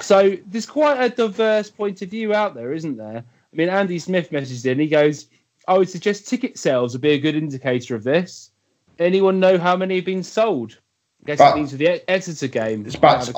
[0.00, 3.18] So there's quite a diverse point of view out there, isn't there?
[3.18, 4.80] I mean, Andy Smith messaged in.
[4.80, 5.28] He goes,
[5.68, 8.50] "I would suggest ticket sales would be a good indicator of this.
[8.98, 10.78] Anyone know how many have been sold?"
[11.22, 12.84] I guess But- it means the Exeter game.
[12.86, 13.28] It's about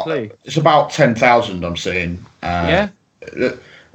[0.45, 1.65] it's about ten thousand.
[1.65, 2.25] I'm seeing.
[2.43, 2.89] Uh,
[3.37, 3.51] Yeah.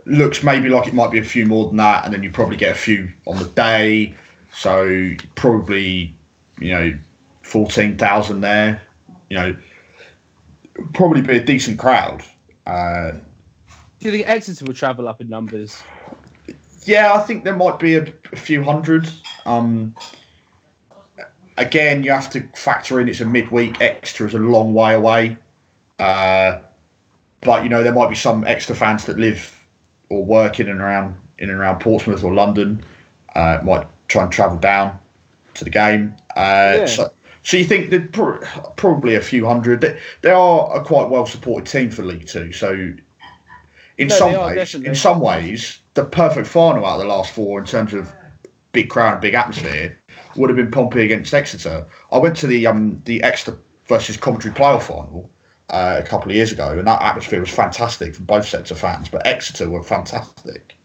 [0.06, 2.58] looks maybe like it might be a few more than that, and then you probably
[2.58, 4.16] get a few on the day.
[4.54, 6.14] So probably,
[6.60, 6.98] you know,
[7.42, 8.82] fourteen thousand there.
[9.30, 9.58] You know,
[10.94, 12.24] probably be a decent crowd.
[12.68, 13.12] Uh,
[14.00, 15.82] Do you think Exeter will travel up in numbers?
[16.86, 19.10] yeah, I think there might be a, a few hundred.
[19.46, 19.96] Um,
[21.60, 23.80] again, you have to factor in it's a midweek.
[23.82, 25.38] Exeter is a long way away.
[26.00, 26.62] Uh,
[27.42, 29.56] but you know there might be some extra fans that live
[30.10, 32.84] or work in and around in and around Portsmouth or London.
[33.36, 35.00] Uh, might try and travel down
[35.54, 36.16] to the game.
[36.36, 36.86] Uh, Yeah.
[36.88, 38.40] so, so you think that pro-
[38.76, 39.82] probably a few hundred.
[39.82, 42.52] They, they are a quite well supported team for League Two.
[42.52, 42.72] So
[43.98, 44.88] in No, some ways, definitely.
[44.88, 48.14] in some ways, the perfect final out of the last four in terms of
[48.72, 49.98] big crowd big atmosphere
[50.36, 51.88] would have been Pompey against Exeter.
[52.12, 55.30] I went to the um the Exeter versus Coventry playoff final
[55.70, 58.80] uh, a couple of years ago, and that atmosphere was fantastic for both sets of
[58.80, 59.10] fans.
[59.10, 60.76] But Exeter were fantastic.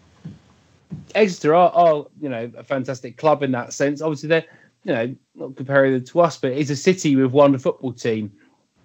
[1.13, 4.01] Exeter are, are, you know, a fantastic club in that sense.
[4.01, 4.45] Obviously, they're,
[4.83, 8.31] you know, not comparing them to us, but it's a city with one football team.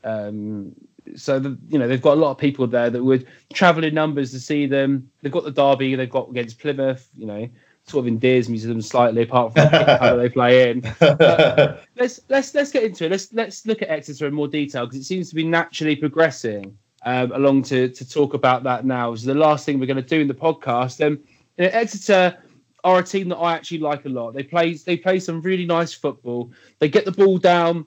[0.04, 0.74] Um,
[1.16, 3.94] so, the, you know, they've got a lot of people there that would travel in
[3.94, 5.10] numbers to see them.
[5.20, 7.48] They've got the derby they've got against Plymouth, you know,
[7.90, 10.80] sort of endears me to them slightly, apart from how they play in.
[10.98, 13.10] But let's let's let's get into it.
[13.10, 16.76] Let's let's look at Exeter in more detail because it seems to be naturally progressing
[17.04, 19.12] um, along to to talk about that now.
[19.12, 21.04] Is the last thing we're going to do in the podcast.
[21.04, 21.18] Um,
[21.58, 22.36] you know, Exeter
[22.84, 24.34] are a team that I actually like a lot.
[24.34, 26.50] They play they play some really nice football.
[26.78, 27.86] They get the ball down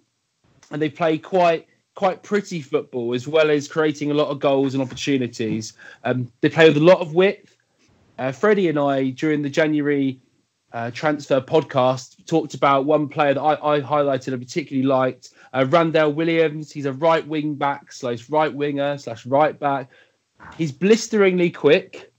[0.71, 4.73] and they play quite quite pretty football as well as creating a lot of goals
[4.73, 5.73] and opportunities.
[6.03, 7.52] Um, they play with a lot of width.
[8.17, 10.19] Uh, Freddie and I during the January
[10.71, 15.65] uh, transfer podcast talked about one player that I, I highlighted and particularly liked, uh,
[15.69, 16.71] Randell Williams.
[16.71, 19.89] He's a right wing back slash right winger slash right back.
[20.57, 22.11] He's blisteringly quick.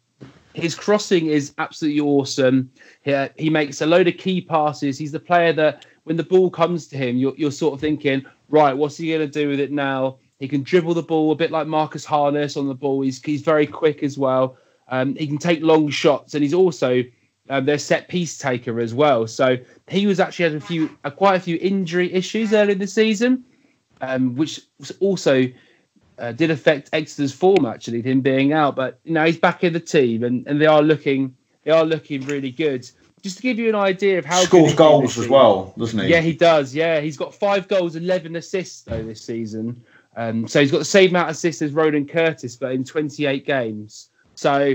[0.54, 2.70] His crossing is absolutely awesome.
[3.02, 4.96] He, he makes a load of key passes.
[4.96, 8.24] He's the player that when the ball comes to him, you're, you're sort of thinking,
[8.48, 10.18] right, what's he going to do with it now?
[10.38, 13.02] He can dribble the ball a bit like Marcus Harness on the ball.
[13.02, 14.58] He's, he's very quick as well.
[14.88, 17.02] Um, he can take long shots, and he's also
[17.50, 19.26] um, their set piece taker as well.
[19.26, 19.56] So
[19.88, 22.86] he was actually had a few, uh, quite a few injury issues early in the
[22.86, 23.44] season,
[24.00, 24.60] um, which
[25.00, 25.46] also
[26.18, 28.76] uh, did affect Exeter's form actually, him being out.
[28.76, 31.84] But you know he's back in the team, and, and they are looking they are
[31.84, 32.88] looking really good.
[33.22, 36.08] Just to give you an idea of how Scores goals as well, doesn't he?
[36.08, 36.74] Yeah, he does.
[36.74, 39.82] Yeah, he's got five goals, eleven assists though this season.
[40.16, 43.44] Um, so he's got the same amount of assists as Ronan Curtis, but in 28
[43.44, 44.10] games.
[44.34, 44.74] So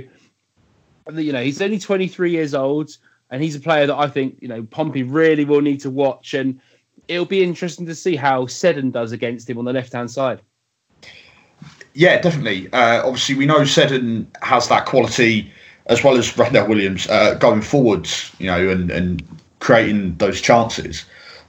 [1.14, 2.91] you know he's only 23 years old,
[3.30, 6.34] and he's a player that I think you know Pompey really will need to watch,
[6.34, 6.60] and
[7.07, 10.41] it'll be interesting to see how Seddon does against him on the left hand side.
[11.93, 12.72] Yeah, definitely.
[12.72, 15.51] Uh, obviously, we know Seddon has that quality
[15.88, 19.24] as well as Randell Williams uh, going forwards, you know, and, and
[19.60, 21.03] creating those chances.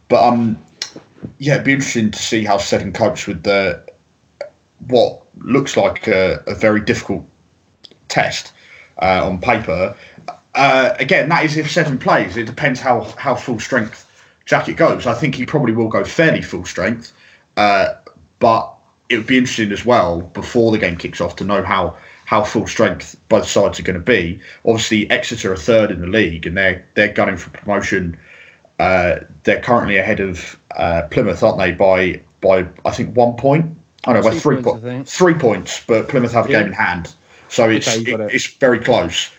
[0.09, 0.59] But um,
[1.39, 3.85] yeah, it'd be interesting to see how Seddon copes with the
[4.89, 7.25] what looks like a, a very difficult
[8.11, 8.53] test
[9.01, 9.97] uh, on paper.
[10.55, 12.37] Uh, again, that is if Seddon plays.
[12.37, 14.07] It depends how how full strength
[14.47, 15.07] Jackett goes.
[15.07, 17.13] I think he probably will go fairly full strength,
[17.57, 17.95] uh,
[18.41, 18.75] but
[19.09, 21.97] it would be interesting as well before the game kicks off to know how
[22.27, 24.41] how full strength both sides are going to be.
[24.65, 28.19] Obviously, Exeter are third in the league and they're they're gunning for promotion
[28.79, 31.73] Uh, they're currently ahead of uh, Plymouth, aren't they?
[31.73, 33.77] By by I think one point.
[34.07, 36.59] I know by three points, po- three points, but Plymouth have a Yeah.
[36.61, 37.15] game in hand,
[37.51, 38.31] so it's Okay, it- it.
[38.35, 39.31] it's very close.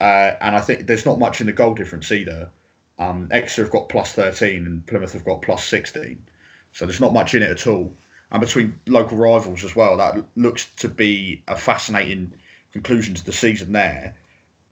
[0.00, 2.50] Uh, and I think there's not much in the goal difference either.
[2.98, 6.24] Um, Exeter have got plus 13 and Plymouth have got plus 16.
[6.72, 7.94] So there's not much in it at all.
[8.30, 12.38] And between local rivals as well, that looks to be a fascinating
[12.72, 14.16] conclusion to the season there.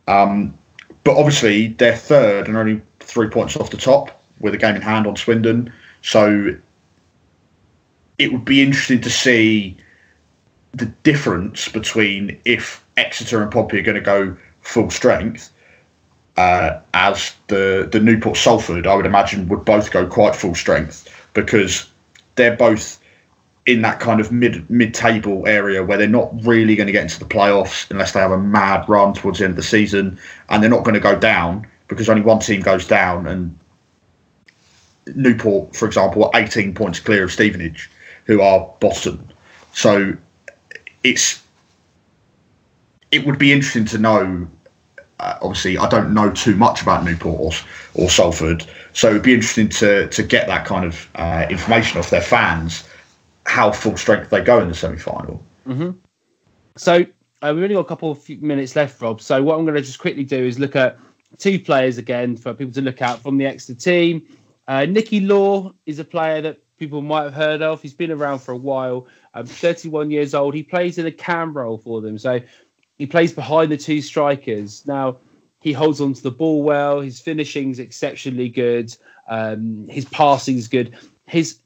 [0.08, 0.56] Um,
[1.04, 4.82] but obviously, they're third and only three points off the top with a game in
[4.82, 5.72] hand on Swindon.
[6.02, 6.54] So
[8.18, 9.76] it would be interesting to see
[10.72, 15.52] the difference between if Exeter and Pompey are going to go full strength,
[16.36, 21.08] uh, as the the Newport Salford, I would imagine, would both go quite full strength
[21.34, 21.88] because
[22.34, 23.00] they're both
[23.66, 27.02] in that kind of mid mid table area where they're not really going to get
[27.02, 30.18] into the playoffs unless they have a mad run towards the end of the season,
[30.48, 33.58] and they're not going to go down because only one team goes down, and
[35.14, 37.90] Newport, for example, are 18 points clear of Stevenage,
[38.24, 39.28] who are bottom.
[39.72, 40.16] So
[41.04, 41.42] it's
[43.10, 44.48] it would be interesting to know.
[45.18, 49.34] Uh, obviously, I don't know too much about Newport or, or Salford, so it'd be
[49.34, 52.88] interesting to to get that kind of uh, information off their fans,
[53.46, 55.42] how full strength they go in the semi final.
[56.76, 57.06] So
[57.42, 59.20] uh, we've only got a couple of minutes left, Rob.
[59.20, 60.98] So what I'm going to just quickly do is look at
[61.38, 64.22] two players again for people to look out from the Exeter team.
[64.68, 67.80] Uh, Nicky Law is a player that people might have heard of.
[67.80, 69.06] He's been around for a while.
[69.34, 70.54] Um, 31 years old.
[70.54, 72.18] He plays in a cam role for them.
[72.18, 72.40] So
[72.98, 74.86] he plays behind the two strikers.
[74.86, 75.18] Now
[75.60, 77.00] he holds onto the ball well.
[77.00, 78.96] His finishing's exceptionally good.
[79.28, 80.96] Um, his passing's good.
[81.26, 81.58] His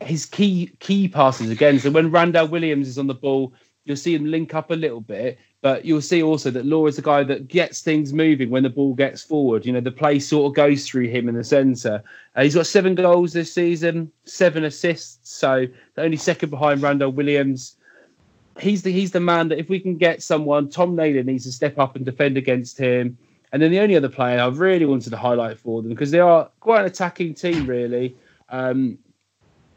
[0.00, 1.78] his key key passes again.
[1.78, 3.52] So when Randell Williams is on the ball,
[3.84, 6.96] you'll see him link up a little bit, but you'll see also that Law is
[6.96, 9.64] the guy that gets things moving when the ball gets forward.
[9.64, 12.02] You know, the play sort of goes through him in the centre.
[12.34, 17.12] Uh, he's got seven goals this season, seven assists, so the only second behind Randell
[17.12, 17.75] Williams.
[18.58, 21.52] He's the he's the man that if we can get someone, Tom Naylor needs to
[21.52, 23.18] step up and defend against him.
[23.52, 26.20] And then the only other player I really wanted to highlight for them because they
[26.20, 28.16] are quite an attacking team, really.
[28.48, 28.98] Um,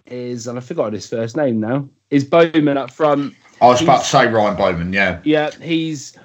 [0.06, 1.88] is and I forgot his first name now.
[2.10, 3.36] Is Bowman up front?
[3.62, 5.20] I was about to say Ryan Bowman, yeah.
[5.24, 6.18] Yeah, he's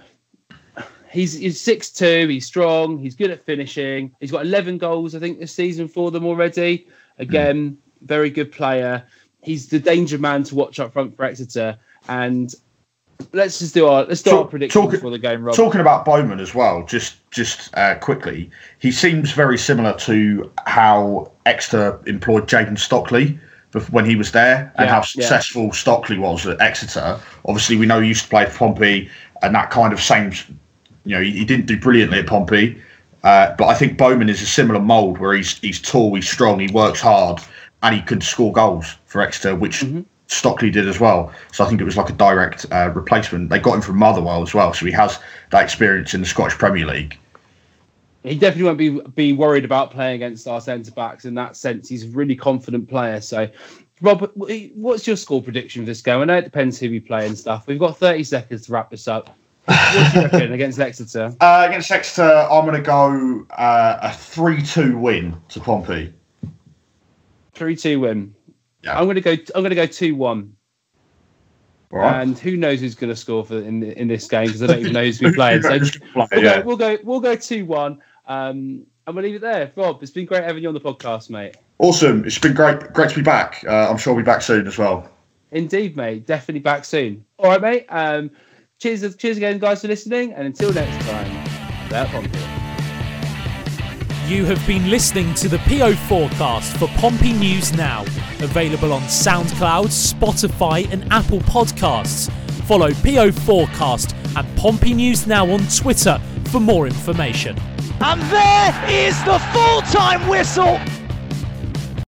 [1.10, 2.28] he's he's six two.
[2.28, 2.98] He's strong.
[2.98, 4.14] He's good at finishing.
[4.20, 6.86] He's got eleven goals, I think, this season for them already.
[7.18, 9.04] Again, very good player.
[9.42, 11.76] He's the danger man to watch up front for Exeter.
[12.08, 12.54] And
[13.32, 15.56] let's just do our let's do our Talk- predictions talk- for the game, Rob.
[15.56, 21.32] Talking about Bowman as well, just just uh, quickly, he seems very similar to how
[21.46, 23.38] Exeter employed Jayden Stockley
[23.90, 25.02] when he was there, and Yeah, how yeah.
[25.02, 27.18] successful Stockley was at Exeter.
[27.46, 29.10] Obviously, we know he used to play for Pompey,
[29.42, 30.30] and that kind of same,
[31.04, 32.80] you know, he, he didn't do brilliantly at Pompey,
[33.24, 36.60] uh, but I think Bowman is a similar mould where he's he's tall, he's strong,
[36.60, 37.40] he works hard,
[37.82, 39.80] and he can score goals for Exeter, which.
[39.80, 40.02] Mm-hmm.
[40.26, 43.50] Stockley did as well, so I think it was like a direct uh, replacement.
[43.50, 45.18] They got him from Motherwell as well, so he has
[45.50, 47.18] that experience in the Scottish Premier League.
[48.22, 51.88] he definitely won't be be worried about playing against our centre backs in that sense.
[51.88, 53.20] He's a really confident player.
[53.20, 53.48] So,
[54.00, 56.20] Rob, what's your score prediction for this game?
[56.20, 57.66] I know it depends who we play and stuff.
[57.66, 59.36] We've got 30 seconds to wrap this up.
[59.66, 61.34] What do you reckon against Exeter?
[61.40, 66.12] Uh, against Exeter, I'm going to go uh, a 3 2 win to Pompey.
[67.54, 68.34] Three two win.
[68.84, 68.98] Yeah.
[68.98, 69.32] I'm gonna go.
[69.54, 70.54] I'm gonna go two one.
[71.90, 72.22] Right.
[72.22, 74.92] And who knows who's gonna score for in in this game because I don't even
[74.92, 75.62] know who's been playing.
[75.62, 75.78] So
[76.14, 76.60] we'll, yeah.
[76.60, 76.98] go, we'll go.
[77.02, 78.00] We'll go two one.
[78.26, 79.70] Um, and we'll leave it there.
[79.76, 81.56] Rob, it's been great having you on the podcast, mate.
[81.78, 82.24] Awesome.
[82.24, 83.64] It's been great great to be back.
[83.66, 85.08] Uh, I'm sure I'll be back soon as well.
[85.50, 86.26] Indeed, mate.
[86.26, 87.24] Definitely back soon.
[87.38, 87.86] All right, mate.
[87.88, 88.30] Um,
[88.80, 90.32] cheers, cheers again, guys, for listening.
[90.32, 91.32] And until next time,
[91.90, 92.53] that Pompey.
[94.26, 98.04] You have been listening to the PO forecast for Pompey News Now,
[98.40, 102.32] available on SoundCloud, Spotify, and Apple Podcasts.
[102.64, 106.18] Follow PO Forecast and Pompey News Now on Twitter
[106.50, 107.58] for more information.
[108.00, 110.80] And there is the full time whistle